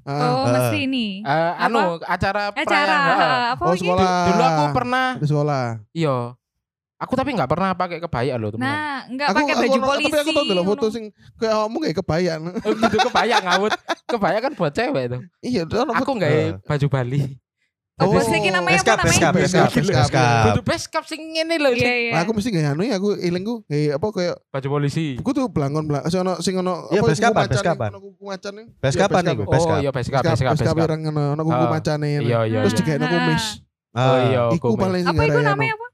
[0.02, 0.50] Ah, Oh, Eh.
[0.50, 1.06] mesti ini.
[1.22, 4.10] Eh, anu acara Acara perayaan, apa oh sekolah.
[4.26, 5.64] dulu aku pernah di sekolah.
[5.92, 6.34] iya
[6.96, 9.86] aku tapi nggak pernah pakai kebaya loh teman Nah, enggak Aku pakai aku baju ono-
[9.88, 10.06] polisi.
[10.08, 11.04] Tapi aku tau dulu foto sing
[11.36, 12.42] kayak kamu kayak kebayang.
[12.66, 13.72] oh, gitu kebaya ngawut
[14.04, 16.50] kebaya kan buat cewek tuh iya, itu ono aku nggak Eh.
[16.60, 17.22] baju Bali
[17.94, 18.16] Oh, Oh.
[18.16, 19.12] bos iki namanya Beskap, apa namanya?
[19.12, 20.02] beskap, beskap, Beskap, beskap.
[20.02, 20.44] beskap.
[20.48, 22.10] Kudu beskap sing ngene lho Iya, sing iya.
[22.10, 25.06] Nah, aku mesti gak anu ya aku ilingku kayak apa kayak baju polisi.
[25.14, 27.12] aku tuh belangon belang sing ono sing ono Iya, apa,
[27.44, 28.66] ning, ono kuku macan ning.
[28.80, 29.52] Beskapan Iya, nih, beskap.
[29.52, 29.68] beskap.
[29.68, 30.86] Oh iya beskap Beskap, beskap beskap beskap.
[30.88, 31.70] ireng ngono ono kuku Ah.
[31.70, 32.08] macane.
[32.16, 32.58] Iya iya.
[32.58, 32.80] Terus iya.
[32.80, 33.44] juga ono kumis.
[33.92, 35.86] Oh iya Iku paling sing Apa itu gara-gara namanya apa?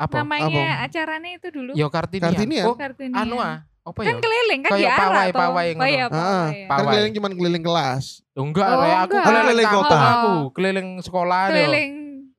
[0.00, 0.14] apa?
[0.16, 1.72] Namanya acaranya itu dulu.
[1.72, 2.18] Yo Kartini.
[2.20, 2.66] Kartinian.
[2.66, 3.14] Oh Kartini.
[3.14, 3.62] anu ah.
[3.90, 4.20] Apa Kan ya?
[4.20, 5.40] keliling kan Kayak diarah pawai, toh.
[5.40, 6.14] pawai Oh iya, ngono.
[6.14, 6.54] Ah, pawai.
[6.54, 6.86] Kan Pawai.
[6.88, 8.04] keliling cuman keliling kelas.
[8.32, 9.26] Enggak, Oh, Re, aku enggak.
[9.26, 9.96] keliling kota.
[9.98, 11.42] aku, keliling sekolah.
[11.48, 11.90] Keliling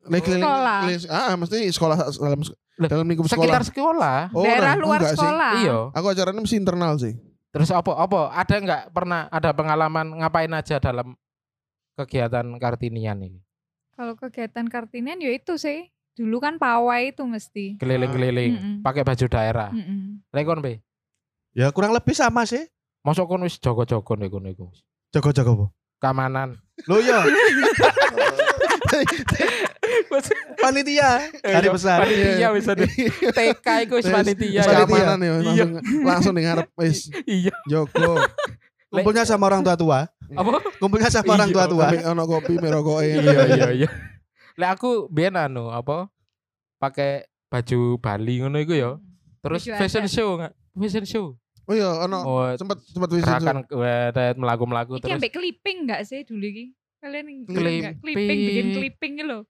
[0.02, 0.80] Nek keliling, Sekolah.
[0.82, 2.40] keliling ah mesti sekolah dalam
[2.82, 3.46] dalam lingkup sekolah.
[3.46, 4.18] Sekitar sekolah.
[4.32, 5.20] Oh, daerah enggak, luar enggak sih.
[5.20, 5.52] sekolah.
[5.56, 5.78] Iya.
[5.94, 7.14] Aku acaranya mesti internal sih.
[7.52, 7.92] Terus apa?
[7.94, 8.20] Apa?
[8.34, 11.14] Ada enggak pernah ada pengalaman ngapain aja dalam
[11.96, 13.40] kegiatan Kartinian ini?
[13.92, 15.86] Kalau kegiatan Kartinian ya itu sih.
[16.12, 17.78] Dulu kan pawai itu mesti.
[17.78, 18.76] Keliling-keliling, Mm-mm.
[18.82, 19.70] pakai baju daerah.
[19.70, 20.20] Mm-mm.
[20.28, 20.84] Rekon be.
[21.52, 22.64] Ya kurang lebih sama sih.
[23.02, 24.66] Masuk kon wis nih kono iku.
[25.12, 25.68] Jago-jago apa?
[26.02, 26.58] keamanan.
[26.90, 27.14] Lo yo,
[30.62, 32.02] panitia hari besar.
[32.02, 32.86] Panitia wis ada.
[33.38, 34.62] TK iku wis panitia.
[34.62, 34.64] ya.
[34.66, 35.66] keamanan ya Iya.
[35.70, 35.70] langsung
[36.02, 37.54] langsung di ngarep wis Iya.
[37.70, 38.18] Joko.
[38.92, 40.00] Kumpulnya sama orang tua tua.
[40.36, 40.60] Apa?
[40.82, 41.86] Kumpulnya sama orang Iya, tua tua.
[42.12, 43.06] Ono kopi merokoke.
[43.08, 43.90] Iya iya iya.
[44.58, 46.10] Lek aku biyen anu apa?
[46.82, 48.98] Pakai baju Bali ngono iku ya.
[49.42, 50.54] Terus fashion show enggak?
[50.74, 51.26] Fashion show.
[51.64, 56.02] Oh iya ono Oh, sempat sempat visit gerakan wedet melaku-melaku Iki terus ambek clipping enggak
[56.04, 56.66] sih dulu iki?
[56.98, 57.82] Kalian yang Clipping.
[57.98, 59.44] clipping bikin clipping gitu loh.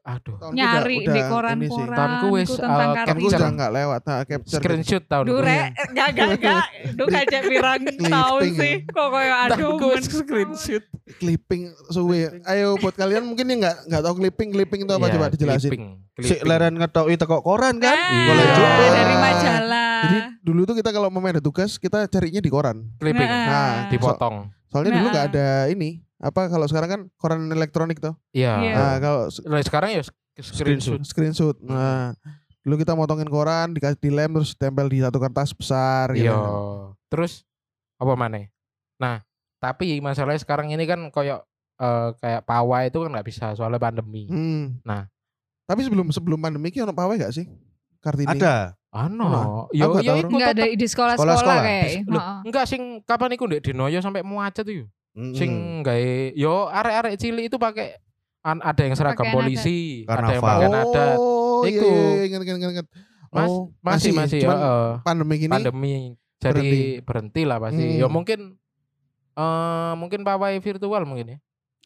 [0.00, 0.40] aduh.
[0.40, 3.28] Tahunku Nyari udah- di koran-koran Tahunku wis, tentang uh, capture.
[3.28, 4.56] udah enggak lewat, nah, capture.
[4.56, 5.58] Screenshot tahun Dure,
[5.90, 6.64] gak gak gak.
[6.96, 8.74] Duh kacek pirang tahun sih.
[8.88, 9.52] Kok koyo aduh.
[9.52, 10.84] Tahunku wis screenshot.
[11.14, 12.40] clipping suwe.
[12.42, 15.70] Ayo buat kalian mungkin yang enggak enggak tahu clipping, clipping itu apa Iya, coba dijelasin.
[15.70, 15.84] clipping,
[16.18, 17.92] Si leren ngetoki teko koran kan?
[17.92, 18.86] Ah, Boleh juga.
[18.90, 19.87] dari majalah.
[20.04, 22.86] Jadi dulu tuh kita kalau mau main ada tugas kita carinya di koran.
[23.00, 24.50] clipping Nah, dipotong.
[24.68, 25.12] Soalnya dulu Nah.
[25.14, 26.04] nggak ada ini.
[26.18, 28.14] Apa kalau sekarang kan koran elektronik tuh.
[28.34, 28.54] Iya.
[28.58, 28.74] Iya.
[28.74, 30.02] Nah, kalau Lah sekarang ya
[30.42, 30.98] screenshot.
[31.06, 31.56] screenshot.
[31.62, 32.14] Nah,
[32.66, 36.28] dulu kita motongin koran, dikasih dilem terus tempel di satu kertas besar gitu.
[36.28, 36.38] Iya.
[37.08, 37.46] Terus
[37.98, 38.44] apa mana?
[38.98, 39.22] Nah,
[39.58, 41.40] tapi masalahnya sekarang ini kan koyok
[41.78, 44.26] eh, kayak pawai itu kan nggak bisa soalnya pandemi.
[44.26, 44.82] Hmm.
[44.82, 45.06] Nah.
[45.68, 47.44] tapi sebelum sebelum pandemi ki ono pawai gak sih?
[48.00, 48.40] Kartini.
[48.40, 48.72] Ada.
[48.88, 52.08] Ano, yo nggak yo Enggak ada di sekolah-sekolah kayak.
[52.40, 54.88] Enggak sing kapan iku ndek Dinoyo sampai muacet tuh.
[55.12, 55.34] Mm-mm.
[55.34, 55.50] Sing
[55.82, 58.00] gawe yo arek-arek cilik itu pakai
[58.40, 61.06] an- ada yang seragam polisi, ada yang pakai nada.
[61.18, 61.84] Oh, iya, Iku.
[61.84, 62.86] iya, iya, ingat, ingat, ingat.
[63.28, 64.88] Mas, Oh, masih masih, cuman heeh.
[65.04, 65.52] pandemi gini.
[65.52, 65.92] pandemi
[66.38, 66.80] jadi berhenti.
[67.04, 67.84] berhenti, lah pasti.
[67.84, 68.00] Hmm.
[68.00, 68.38] Ya mungkin
[69.36, 71.38] eh mungkin pawai virtual mungkin ya.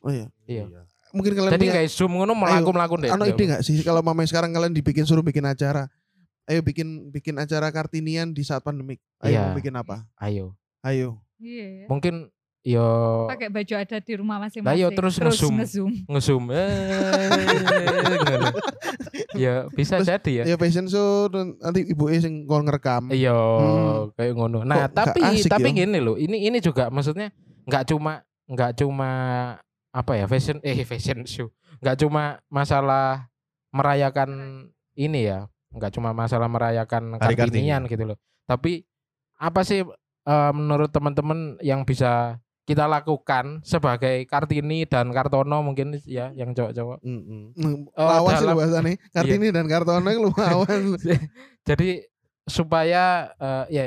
[0.03, 0.27] Oh iya.
[0.47, 0.65] Iya.
[1.11, 3.11] Mungkin kalian Jadi punya guys zoom ngono melaku-melaku deh.
[3.11, 5.91] ano ide gak sih kalau mama sekarang kalian dibikin suruh bikin acara?
[6.43, 8.99] Ayo bikin bikin acara kartinian di saat pandemik.
[9.21, 10.03] Ayo mau bikin apa?
[10.17, 10.59] Ayo.
[10.83, 11.23] Ayo.
[11.39, 11.87] Iya.
[11.87, 12.31] Mungkin
[12.63, 12.87] yo
[13.27, 14.67] Pakai baju adat di rumah masing-masing.
[14.67, 15.55] Lah, yo terus nge-zoom.
[15.59, 15.93] nge-zoom.
[16.07, 16.45] nge-zoom.
[16.51, 16.67] Eh,
[18.23, 18.49] ngono.
[19.35, 20.55] ya bisa Terus, jadi ya.
[20.55, 23.11] Ya fashion show dan nanti ibu e sing kon ngerekam.
[23.11, 24.15] Iya, Hmm.
[24.15, 24.63] kayak ngono.
[24.63, 25.85] Nah, Kok tapi tapi ya?
[25.85, 27.31] gini loh, ini ini juga maksudnya
[27.67, 29.11] nggak cuma nggak cuma
[29.91, 31.47] apa ya fashion eh fashion show,
[31.79, 33.29] nggak cuma masalah
[33.71, 34.31] merayakan
[34.93, 38.19] ini ya, nggak cuma masalah merayakan Hari kartinian gitu loh.
[38.45, 38.85] Tapi
[39.37, 39.83] apa sih
[40.23, 47.03] eh, menurut teman-teman yang bisa kita lakukan sebagai Kartini dan Kartono mungkin ya yang cowok-cowok.
[47.03, 47.43] Mm-mm.
[47.53, 48.93] Hmm, Oh, lawas sih dalam- lo bahasanya.
[49.11, 50.81] Kartini dan Kartono itu lawan.
[51.69, 52.07] Jadi
[52.47, 53.85] supaya eh, ya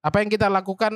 [0.00, 0.92] apa yang kita lakukan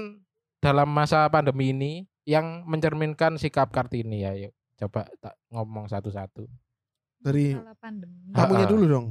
[0.61, 6.45] dalam masa pandemi ini yang mencerminkan sikap Kartini ya yuk coba tak ngomong satu-satu.
[7.19, 8.29] Dari Masalah pandemi.
[8.31, 8.71] tamunya Ha-ha.
[8.71, 9.07] dulu dong.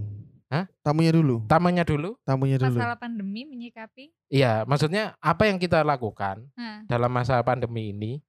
[0.51, 0.67] Hah?
[0.83, 1.47] Tamunya dulu.
[1.47, 2.75] Tamanya dulu, Tamunya dulu.
[2.75, 4.11] Masalah pandemi menyikapi.
[4.27, 8.19] iya maksudnya apa yang kita lakukan Nah, dalam masa pandemi ini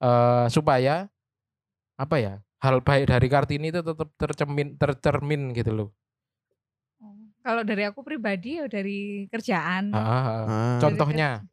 [0.00, 1.12] eh supaya
[2.00, 5.88] apa ya hal baik dari Kartini itu tetap tercermin tercermin gitu loh.
[7.04, 9.92] oh, kalau dari aku pribadi ya dari kerjaan.
[9.92, 10.78] Ah, ah, ah.
[10.80, 11.44] Contohnya,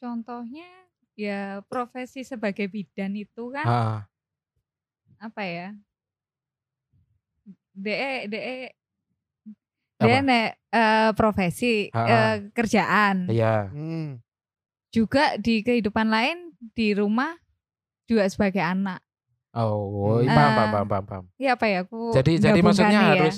[0.00, 0.68] Contohnya
[1.18, 3.98] ya profesi sebagai bidan itu kan ah,
[5.20, 5.68] apa ya?
[7.76, 8.72] DE DE
[9.96, 10.04] Apa?
[10.06, 14.20] DE nek eh, profesi eh, kerjaan iya, Hmm.
[14.88, 16.36] juga di kehidupan lain
[16.72, 17.32] di rumah
[18.04, 19.00] juga sebagai anak.
[19.52, 20.28] oh, Hmm.
[20.28, 20.52] paham, Ah.
[20.52, 21.24] paham, paham, paham, paham.
[21.36, 23.12] Ya apa ya aku Jadi jadi maksudnya ya.
[23.16, 23.36] harus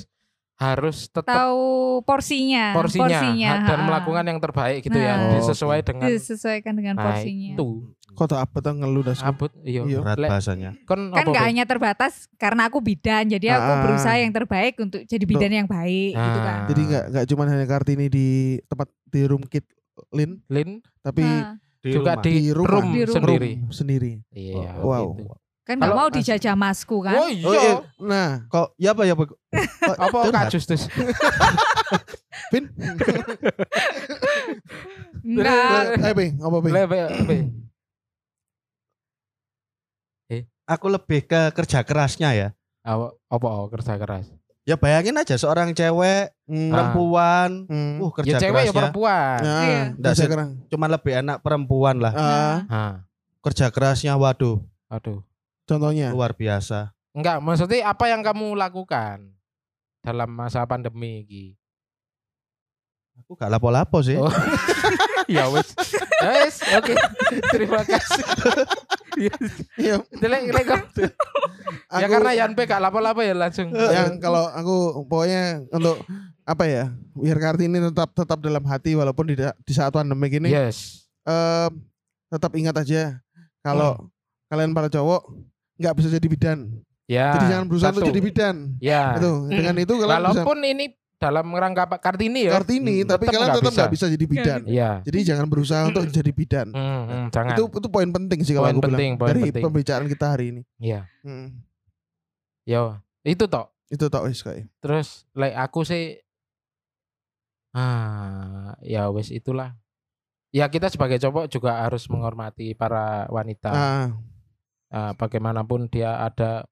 [0.59, 5.39] harus tetap tahu porsinya, porsinya, ha- dan melakukan yang terbaik gitu ya, Nah.
[5.39, 7.55] disesuai dengan disesuaikan dengan nah, porsinya.
[7.55, 7.88] itu.
[8.19, 9.31] Kok tak apa tuh ngeluh dah semua.
[9.31, 9.81] Abut, iya.
[9.81, 10.03] Iya.
[10.03, 10.71] Berat bahasanya.
[10.83, 11.49] Kon Kan apa, nggak Be?
[11.49, 13.81] hanya terbatas karena aku bidan, jadi aku Ah.
[13.81, 16.57] berusaha yang terbaik untuk jadi bidan yang baik gitu kan.
[16.57, 16.67] Ah.
[16.67, 18.29] Jadi nggak nggak cuma hanya Kartini di
[18.65, 19.63] tempat di room kit
[20.11, 22.23] Lin, Lin tapi Nah, Di juga rumah.
[22.23, 23.15] di, di rumah, room, Di room.
[23.15, 23.51] sendiri.
[23.57, 24.13] room sendiri.
[24.29, 24.71] Iya.
[24.77, 25.07] Oh, wow.
[25.13, 25.23] gitu.
[25.63, 27.15] kan Kalau- mau dijajah masku kan.
[27.15, 27.45] Oh iya.
[27.45, 27.73] Oh, iya.
[28.01, 29.15] Nah, Kok ya apa ya?
[29.15, 30.49] Apa Curhat.
[30.49, 30.89] Kak Justus?
[32.51, 32.65] Pin,
[35.21, 36.01] Enggak.
[36.01, 36.73] eh apa Bing?
[36.73, 37.37] Le, be, be.
[40.69, 42.49] Aku lebih ke kerja kerasnya ya.
[42.85, 44.29] Apa apa oh, kerja keras?
[44.63, 46.69] Ya bayangin aja seorang cewek, Hmm.
[46.69, 47.97] perempuan, Hmm.
[47.99, 48.77] uh kerja Ya cewek ya kerasnya.
[48.77, 49.39] perempuan.
[49.41, 49.83] Nah, Iya.
[49.97, 50.49] Nggak kerja keras.
[50.69, 52.13] Cuma lebih enak perempuan lah.
[52.13, 52.95] Ah, Ah,
[53.41, 55.25] Kerja kerasnya waduh, aduh.
[55.65, 56.13] contohnya.
[56.13, 56.93] luar biasa.
[57.11, 59.33] Enggak, maksudnya apa yang kamu lakukan
[59.99, 61.45] dalam masa pandemi ini?
[63.19, 64.15] Aku gak lapo-lapo sih.
[64.15, 64.29] Oh.
[65.33, 65.73] ya wes.
[66.19, 66.93] Ya wes, oke.
[67.49, 68.21] Terima kasih.
[69.79, 70.85] Iya, Jelek jelek kamu.
[71.89, 73.73] Ya karena Yan P gak lapo-lapo ya langsung.
[73.75, 75.99] yang kalau aku pokoknya untuk
[76.45, 81.05] apa ya biar Kartini tetap tetap dalam hati walaupun di, di saat pandemi ini Yes.
[81.29, 81.73] em,
[82.29, 83.21] tetap ingat aja
[83.61, 84.09] kalau
[84.49, 85.29] kalian para cowok
[85.77, 86.59] nggak bisa jadi bidan.
[87.09, 87.33] Ya.
[87.41, 88.57] Jadi jangan berusaha untuk jadi bidan.
[88.85, 89.17] Ya.
[89.17, 92.55] Itu dengan itu kalian bisa Walaupun ini dalam rangka Pak Kartini ya.
[92.55, 93.77] Kartini, Hmm, tapi kalian tetap bisa.
[93.77, 94.61] nggak bisa jadi bidan.
[94.65, 94.91] Iya.
[95.03, 96.69] Jadi jangan berusaha untuk jadi bidan.
[96.71, 97.55] Hmm, hmm, jangan.
[97.55, 99.63] Itu itu poin penting sih kalau Poin aku penting, bilang poin dari penting.
[99.67, 100.63] pembicaraan kita hari ini.
[100.79, 101.01] Iya.
[101.21, 101.59] Hmm,
[102.63, 103.67] Yo, itu toh.
[103.89, 104.69] itu tak wis kayak.
[104.79, 106.21] Terus like aku sih
[107.73, 109.77] ah ya wes itulah.
[110.49, 113.69] Ya kita sebagai cowok juga harus menghormati para wanita.
[113.69, 114.09] Ah,
[114.89, 116.65] Ah, bagaimanapun dia ada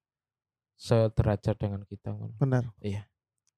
[0.74, 2.16] sederajat dengan kita.
[2.36, 2.72] benar.
[2.80, 3.04] Iya.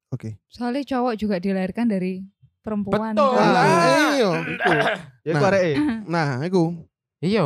[0.09, 0.41] Oke.
[0.47, 2.25] Soalnya cowok juga dilahirkan dari
[2.61, 3.13] perempuan.
[3.13, 3.47] Betul kan.
[3.47, 3.65] Nah,
[4.11, 4.31] iya.
[5.23, 5.37] Ya Nah.
[5.37, 5.73] iku areke.
[6.07, 6.63] Nah, itu.
[7.19, 7.45] Iya.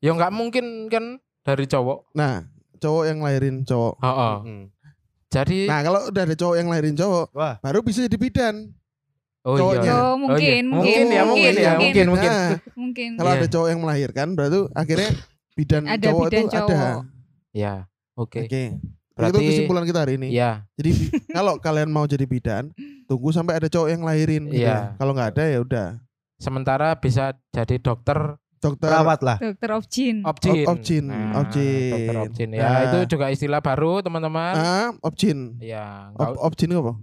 [0.00, 1.04] Ya nggak mungkin kan
[1.40, 2.08] dari cowok.
[2.12, 2.44] Nah,
[2.76, 3.94] cowok yang lahirin cowok.
[3.98, 4.34] Heeh.
[4.40, 4.64] Hmm.
[5.28, 7.58] Jadi Nah, kalau udah ada cowok yang lahirin cowok, Wah.
[7.58, 8.56] baru bisa jadi bidan.
[9.42, 9.84] oh cowoknya.
[9.84, 9.96] iya.
[10.00, 10.62] Oh, mungkin, iya.
[10.64, 12.30] mungkin, ya, mungkin ya, mungkin, mungkin.
[12.32, 12.48] Nah,
[12.80, 13.08] Mungkin.
[13.18, 13.36] kalau Iya.
[13.36, 15.10] ada cowok yang melahirkan, berarti akhirnya
[15.52, 16.70] bidan Ada cowok bidan itu cowok.
[16.70, 16.90] ada.
[17.52, 17.74] Ya.
[18.14, 18.40] Oke.
[18.46, 18.62] Oke.
[19.14, 20.28] Berarti- itu kesimpulan kita hari ini.
[20.30, 20.66] Iya.
[20.74, 20.90] Jadi
[21.30, 22.74] kalau kalian mau jadi bidan,
[23.06, 24.50] tunggu sampai ada cowok yang lahirin.
[24.50, 24.66] gitu.
[24.66, 24.98] Iya.
[24.98, 25.88] Kalau nggak ada ya udah.
[26.34, 29.36] Sementara bisa jadi dokter Dokter Perawat lah.
[29.36, 29.70] Dokter.
[29.76, 30.16] Objin.
[30.24, 31.92] Ob- objin, Nah, objin.
[31.92, 32.48] Dokter Objin.
[32.56, 32.80] Ya, Nah.
[32.88, 34.56] itu juga istilah baru, teman-teman.
[34.56, 35.60] ah, objin.
[35.60, 36.08] Ya,
[36.40, 36.96] objin itu apa?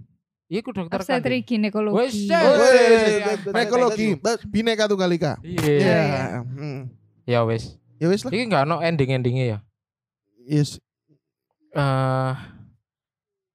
[0.50, 1.96] Iya, ku dokter Obstetri Wes, ginekologi.
[1.96, 4.32] Wes, Wes, iya.
[4.44, 5.38] Bineka tunggal ika.
[5.40, 5.62] Iya.
[5.62, 5.78] Iya.
[5.80, 6.22] iya.
[6.42, 6.80] Hmm.
[7.24, 7.78] Ya wes.
[7.96, 8.34] Ya wis lah.
[8.34, 9.58] Ini enggak ono ending-endingnya ya.
[10.44, 10.82] Yes.
[11.72, 12.32] Eh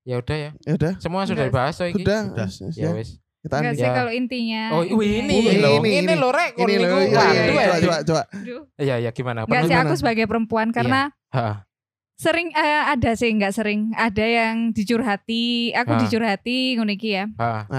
[0.03, 0.51] ya udah ya.
[0.63, 0.93] Ya udah.
[0.97, 1.49] Semua sudah Udah.
[1.49, 2.01] dibahas so iki.
[2.01, 2.21] Sudah.
[2.47, 2.49] Sudah.
[2.73, 2.89] Ya ya.
[2.93, 3.10] wes.
[3.38, 3.80] Kita Enggak andi.
[3.80, 3.93] sih Ya.
[3.93, 4.62] kalau intinya.
[4.71, 6.13] Oh, ini, Ini ini, ini, ini.
[6.17, 6.51] loh rek.
[6.58, 8.62] Ini loh, iya, iya, Waduh, coba, coba, coba.
[8.75, 9.39] Iya, ya gimana?
[9.43, 11.63] Enggak sih aku sebagai perempuan karena Ha.
[12.17, 15.99] sering eh, ada sih enggak sering ada yang dicurhati aku Ah.
[16.01, 17.69] dicurhati ngono iki ya Ha.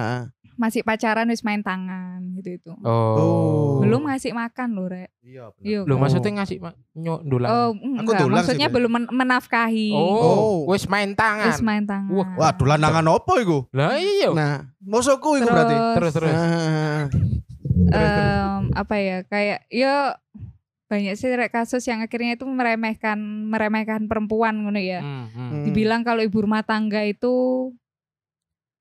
[0.59, 3.79] Masih pacaran wis main tangan gitu itu Oh.
[3.79, 5.63] belum ngasih makan loh rek Iya, bener.
[5.63, 5.97] Iya kan?
[5.97, 7.49] maksudnya ngasih ma- nyok ndulang.
[7.49, 8.75] oh enggak dulang sih, maksudnya Bre.
[8.75, 10.57] belum men- menafkahi Oh, Oh.
[10.67, 11.47] wes main tangan.
[11.49, 13.59] wis main tangan Wah, Wah, dolanangan opo iku?
[13.71, 14.29] Lah iya.
[14.31, 15.75] Nah, Mosokku iku berarti.
[15.95, 16.35] terus terus.
[16.35, 17.07] ah,
[17.89, 19.95] em, apa ya kayak yo
[20.87, 25.49] banyak sih rek kasus yang akhirnya itu meremehkan meremehkan perempuan ngono ya Hmm, hmm.
[25.51, 25.63] Hmm.
[25.63, 27.71] dibilang kalau ibu rumah tangga itu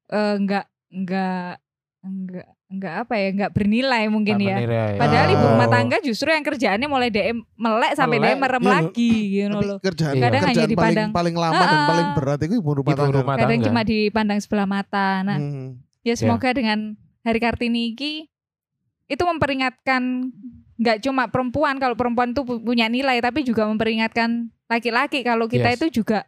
[0.08, 1.60] eh, enggak enggak
[2.08, 4.96] enggak enggak apa ya enggak bernilai mungkin ya menilai.
[4.96, 5.50] padahal ibu Oh.
[5.52, 8.28] rumah tangga justru yang kerjaannya mulai DM melek sampai Melek.
[8.28, 11.10] dia merem Iya, lagi gitu loh kerjaan Kadang kerjaan hanya paling dipandang.
[11.12, 13.18] paling lama dan Ah, paling berat itu ibu rumah Ibu tangga.
[13.18, 13.68] rumah kadang tangga.
[13.68, 15.70] cuma dipandang sebelah mata nah Hmm.
[16.02, 16.80] ya semoga dengan
[17.22, 18.12] hari kartini ini
[19.06, 20.02] itu memperingatkan
[20.76, 24.30] nggak cuma perempuan kalau perempuan tuh pu- punya nilai tapi juga memperingatkan
[24.66, 25.80] laki-laki kalau kita Yes.
[25.80, 26.28] itu juga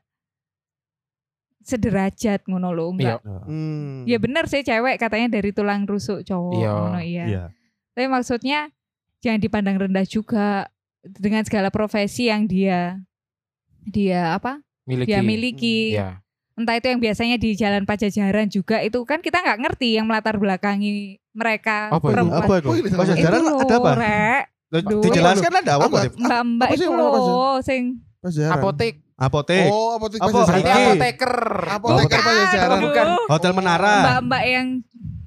[1.61, 4.03] sederajat ngono loh enggak Hmm.
[4.03, 6.71] ya benar sih cewek katanya dari tulang rusuk cowok Iya.
[6.71, 7.43] ngono iya Iya.
[7.91, 8.59] tapi maksudnya
[9.19, 12.99] jangan dipandang rendah juga dengan segala profesi yang dia
[13.81, 15.07] dia apa miliki.
[15.07, 16.19] dia miliki Ya.
[16.53, 20.35] entah itu yang biasanya di jalan pajajaran juga itu kan kita nggak ngerti yang melatar
[20.35, 22.07] belakangi mereka Apa itu?
[22.09, 22.67] perempuan Apa iku?
[22.67, 23.05] Oh, ini Pas sama.
[23.09, 23.91] jajaran itu ada apa?
[23.95, 24.43] Rek.
[25.01, 25.97] Dijelaskan ada apa?
[26.09, 27.83] Mbak-mbak itu loh sing
[28.19, 28.53] Pajajaran.
[28.53, 28.93] Apotek.
[29.19, 29.67] Apotek.
[29.67, 30.31] Oh, apotek Apa?
[30.31, 30.71] Berarti Iki.
[30.71, 31.33] apoteker.
[31.69, 32.21] Apoteker Bukan.
[32.25, 32.79] Pajajaran.
[32.81, 33.05] Bukan.
[33.27, 33.93] Hotel Menara.
[34.01, 34.67] mbak-mbak yang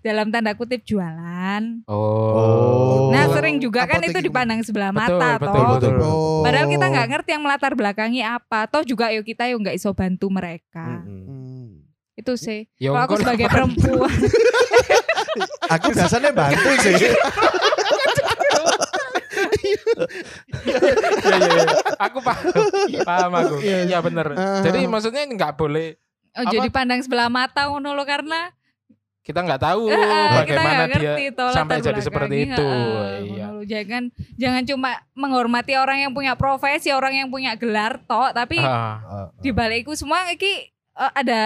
[0.02, 3.12] dalam tanda kutip jualan Oh.
[3.12, 3.32] nah Oh.
[3.32, 4.26] sering juga kan Apotek itu itu.
[4.26, 5.94] dipandang sebelah Betul, mata betul, toh betul.
[6.02, 6.42] Oh.
[6.42, 9.92] padahal kita nggak ngerti yang melatar belakangi apa toh juga yuk kita yuk nggak iso
[9.92, 11.06] bantu mereka.
[11.06, 11.86] Hmm.
[12.12, 13.52] itu sih Ya, kalau aku sebagai lah.
[13.52, 14.10] perempuan
[15.70, 16.94] Aku biasanya bantu sih.
[19.62, 19.78] Iya,
[20.66, 20.86] iya,
[21.38, 21.64] iya.
[22.00, 22.50] Aku paham.
[23.18, 23.56] Paham aku.
[23.60, 23.78] Iya.
[23.84, 24.26] Iya bener.
[24.32, 24.60] Ah.
[24.60, 25.96] Jadi maksudnya nggak boleh
[26.32, 26.50] oh, Apa?
[26.50, 28.50] jadi pandang sebelah mata ngono loh karena
[29.22, 32.54] kita nggak tahu kita bagaimana nggak dia ngerti toh sampai jadi seperti belakangnya.
[32.54, 32.66] itu.
[32.66, 33.46] Heeh, Iya.
[33.62, 34.02] Jangan
[34.34, 39.54] jangan cuma menghormati orang yang punya profesi, orang yang punya gelar tok, tapi Ah, di
[39.54, 41.40] balik itu semua iki eh, ada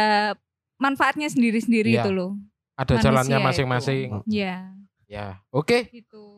[0.77, 2.03] manfaatnya sendiri-sendiri Iya.
[2.03, 2.37] itu loh.
[2.75, 4.07] ada Manusia jalannya masing-masing.
[4.25, 4.69] Ya,
[5.07, 5.89] Ya, oke.
[5.89, 6.36] gitu.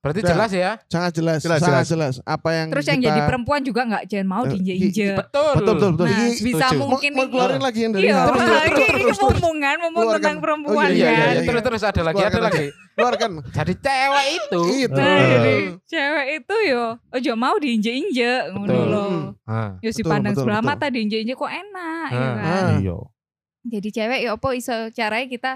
[0.00, 0.32] Berarti Udah.
[0.32, 0.70] jelas ya.
[0.88, 2.16] Sangat jelas, Jelas, sangat jelas.
[2.16, 2.24] jelas.
[2.24, 5.12] Apa yang Terus yang kita- jadi perempuan juga nggak jangan mau Eh, diinjek-injek.
[5.14, 5.52] Betul.
[5.52, 6.06] Betul, betul, betul.
[6.06, 8.80] Nah, Ini bisa mau, mungkin mau keluarin lagi yang dari Iya, terus, terus, terus, ini
[8.80, 9.18] terus, terus.
[9.20, 10.16] mumpung Keluarkan.
[10.16, 11.12] tentang perempuan Oh, iya, Iya, kan.
[11.12, 11.42] iya, iya.
[11.44, 12.66] terus terus ada lagi, ada Keluarkan lagi.
[12.90, 13.30] Keluarkan.
[13.50, 14.60] Jadi cewek itu.
[14.80, 14.96] Itu.
[14.96, 15.52] Nah, jadi
[15.84, 18.86] cewek itu yo, ojo mau diinjek-injek ngono Betul.
[18.88, 19.12] loh.
[19.44, 22.32] Ah, Yo si pandang sebelah mata diinjek-injek kok enak ya Ah.
[22.32, 22.36] kan.
[22.40, 22.72] Ah.
[22.78, 22.96] Iya.
[23.62, 25.52] Jadi cewek ya apa iso caranya kita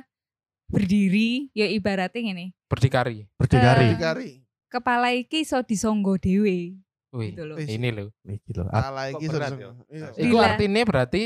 [0.66, 2.46] berdiri ya ibaratnya gini.
[2.64, 3.28] berdikari.
[3.34, 3.84] Berdikari.
[3.84, 4.30] Eh, Dikari.
[4.66, 6.74] Kepala iki iso disonggo dhewe
[7.14, 7.56] Wih, gitu loh.
[7.56, 8.10] Ini loh.
[8.20, 8.66] Iki loh.
[8.68, 9.70] Ala kok iki sudah- ya?
[9.88, 10.06] iya.
[10.12, 10.46] Itu Gila.
[10.50, 11.22] artinya berarti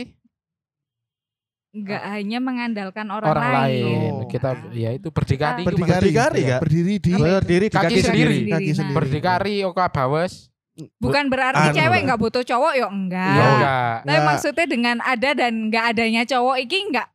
[1.69, 4.11] Enggak hanya mengandalkan orang, orang lain.
[4.11, 4.25] Oh.
[4.25, 5.63] Kita Nah, ya itu berdikari.
[5.63, 6.61] Berdikari, Berdikari, Iya, Kak.
[6.65, 8.35] berdiri di Berdiri di Kaki kaki, sendiri.
[8.35, 8.51] sendiri.
[8.51, 8.97] Kaki Nah, sendiri.
[8.97, 10.49] Berdikari oka bawes.
[10.97, 11.77] Bukan berarti Anu.
[11.77, 13.35] cewek nggak butuh cowok ya enggak.
[13.35, 13.95] Ya enggak.
[13.99, 14.25] Tapi Enggak.
[14.25, 17.07] maksudnya dengan ada dan nggak adanya cowok iki nggak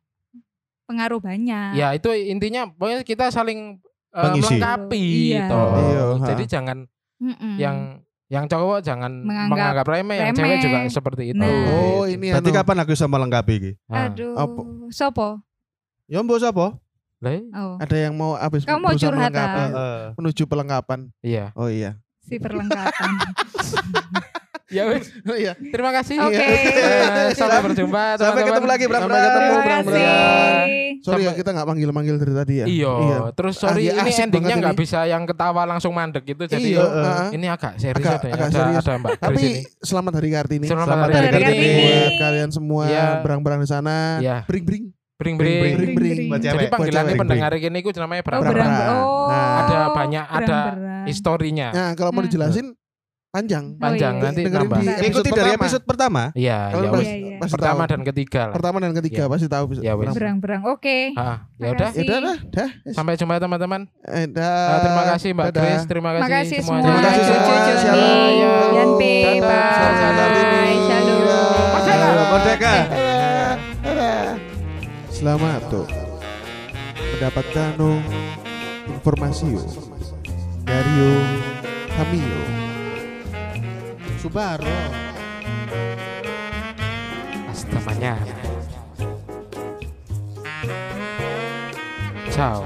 [0.84, 1.74] pengaruh banyak.
[1.74, 4.56] Ya itu intinya pokoknya kita saling eh, Mengisi.
[4.56, 5.46] melengkapi Iya.
[5.48, 5.68] toh.
[5.74, 6.26] Iya, ha.
[6.28, 6.78] Jadi jangan
[7.16, 7.54] Mm-mm.
[7.56, 7.76] yang
[8.26, 11.38] yang cowok jangan Menganggap menganggap, remeh, yang cewek juga seperti itu.
[11.38, 11.46] Nah.
[11.46, 12.16] Oh, Gitu.
[12.16, 12.58] ini Berarti anu.
[12.58, 13.72] kapan aku bisa melengkapi iki?
[13.86, 14.08] Ah.
[14.08, 14.34] Aduh.
[14.34, 14.60] Apa?
[14.90, 15.28] Sopo?
[16.04, 16.76] Ya mbok sapa?
[17.18, 17.40] Lah, iya.
[17.54, 17.80] Oh.
[17.80, 19.60] ada yang mau habis Kamu mau berusaha curhat, melengkapi?
[19.66, 20.00] Heeh.
[20.14, 21.00] menuju pelengkapan.
[21.20, 21.44] Iya.
[21.54, 21.96] Oh iya.
[22.20, 23.10] Si perlengkapan.
[24.74, 25.06] Ya wes.
[25.22, 25.54] Oh iya.
[25.54, 26.18] Terima kasih.
[26.18, 26.34] Oke.
[26.34, 28.46] Eh, sampai berjumpa Sampai teman-teman.
[28.50, 29.00] ketemu lagi, Bram.
[29.00, 29.84] Sampai ketemu, Bram.
[29.84, 30.02] Sorry
[31.22, 32.66] ya Sampai- kita nggak manggil-manggil dari tadi ya.
[32.66, 32.92] Iya.
[33.32, 36.42] Terus sorry Ah, iya, ini endingnya nggak bisa yang ketawa langsung mandek gitu.
[36.44, 37.26] Jadi Iya, yo, heeh.
[37.32, 38.76] ini agak serius Agak- ada, agak ada, serius.
[38.80, 39.50] ada Mbak Tapi ini.
[39.78, 40.66] selamat hari Kartini.
[40.66, 41.68] Selamat, Selamat hari hari Kartini.
[41.78, 43.04] Buat kalian semua Iya.
[43.20, 43.96] berang-berang di sana.
[44.18, 44.36] Iya.
[44.44, 44.84] Bring-bring.
[45.14, 45.74] Bring Bring, bring.
[45.78, 46.18] Bring, bring.
[46.26, 48.70] Buat Jadi panggilan pendengar ini ku namanya Oh, berang Berang.
[48.98, 49.26] Oh.
[49.30, 49.52] Nah.
[49.62, 50.58] Ada banyak ada
[51.04, 51.68] historinya.
[51.70, 52.26] Nah, kalau mau Hmm.
[52.26, 52.66] dijelasin
[53.34, 53.64] panjang.
[53.74, 54.22] Oh, Panjang iya.
[54.22, 54.78] nanti Dengerin nambah.
[54.78, 55.58] di Ikuti dari pertama.
[55.58, 56.22] episode pertama.
[56.32, 57.02] Iya, ya pasti-.
[57.02, 57.36] Iya, iya.
[57.36, 57.90] pasti Pertama tahu.
[57.90, 58.54] dan ketiga lah.
[58.54, 59.32] Pertama dan ketiga Iya.
[59.34, 59.64] pasti tahu.
[59.76, 59.92] Ya.
[59.98, 60.62] Berang-berang.
[60.70, 60.98] Oke.
[61.14, 61.90] Ah, ya udah.
[61.90, 62.68] Ya udah dah, dah.
[62.94, 63.90] Sampai jumpa teman-teman.
[64.06, 64.46] Eh, dah.
[64.46, 65.60] Ah, terima kasih Mbak Dadah.
[65.60, 66.78] Grace, terima kasih, Terima kasih semua.
[66.78, 67.42] Terima kasih semua.
[67.74, 68.94] Shalom.
[68.94, 69.42] Dadah.
[69.42, 70.78] Bye.
[70.86, 71.72] Shalom.
[71.74, 72.26] Masyarakat.
[72.30, 72.74] Merdeka.
[75.10, 75.86] Selamat tuh
[76.94, 77.72] mendapatkan
[78.86, 79.50] informasi
[80.62, 81.06] dari
[81.90, 82.63] kami
[84.24, 84.64] Subaro.
[87.46, 88.24] Hasta mañana.
[92.30, 92.64] Ciao.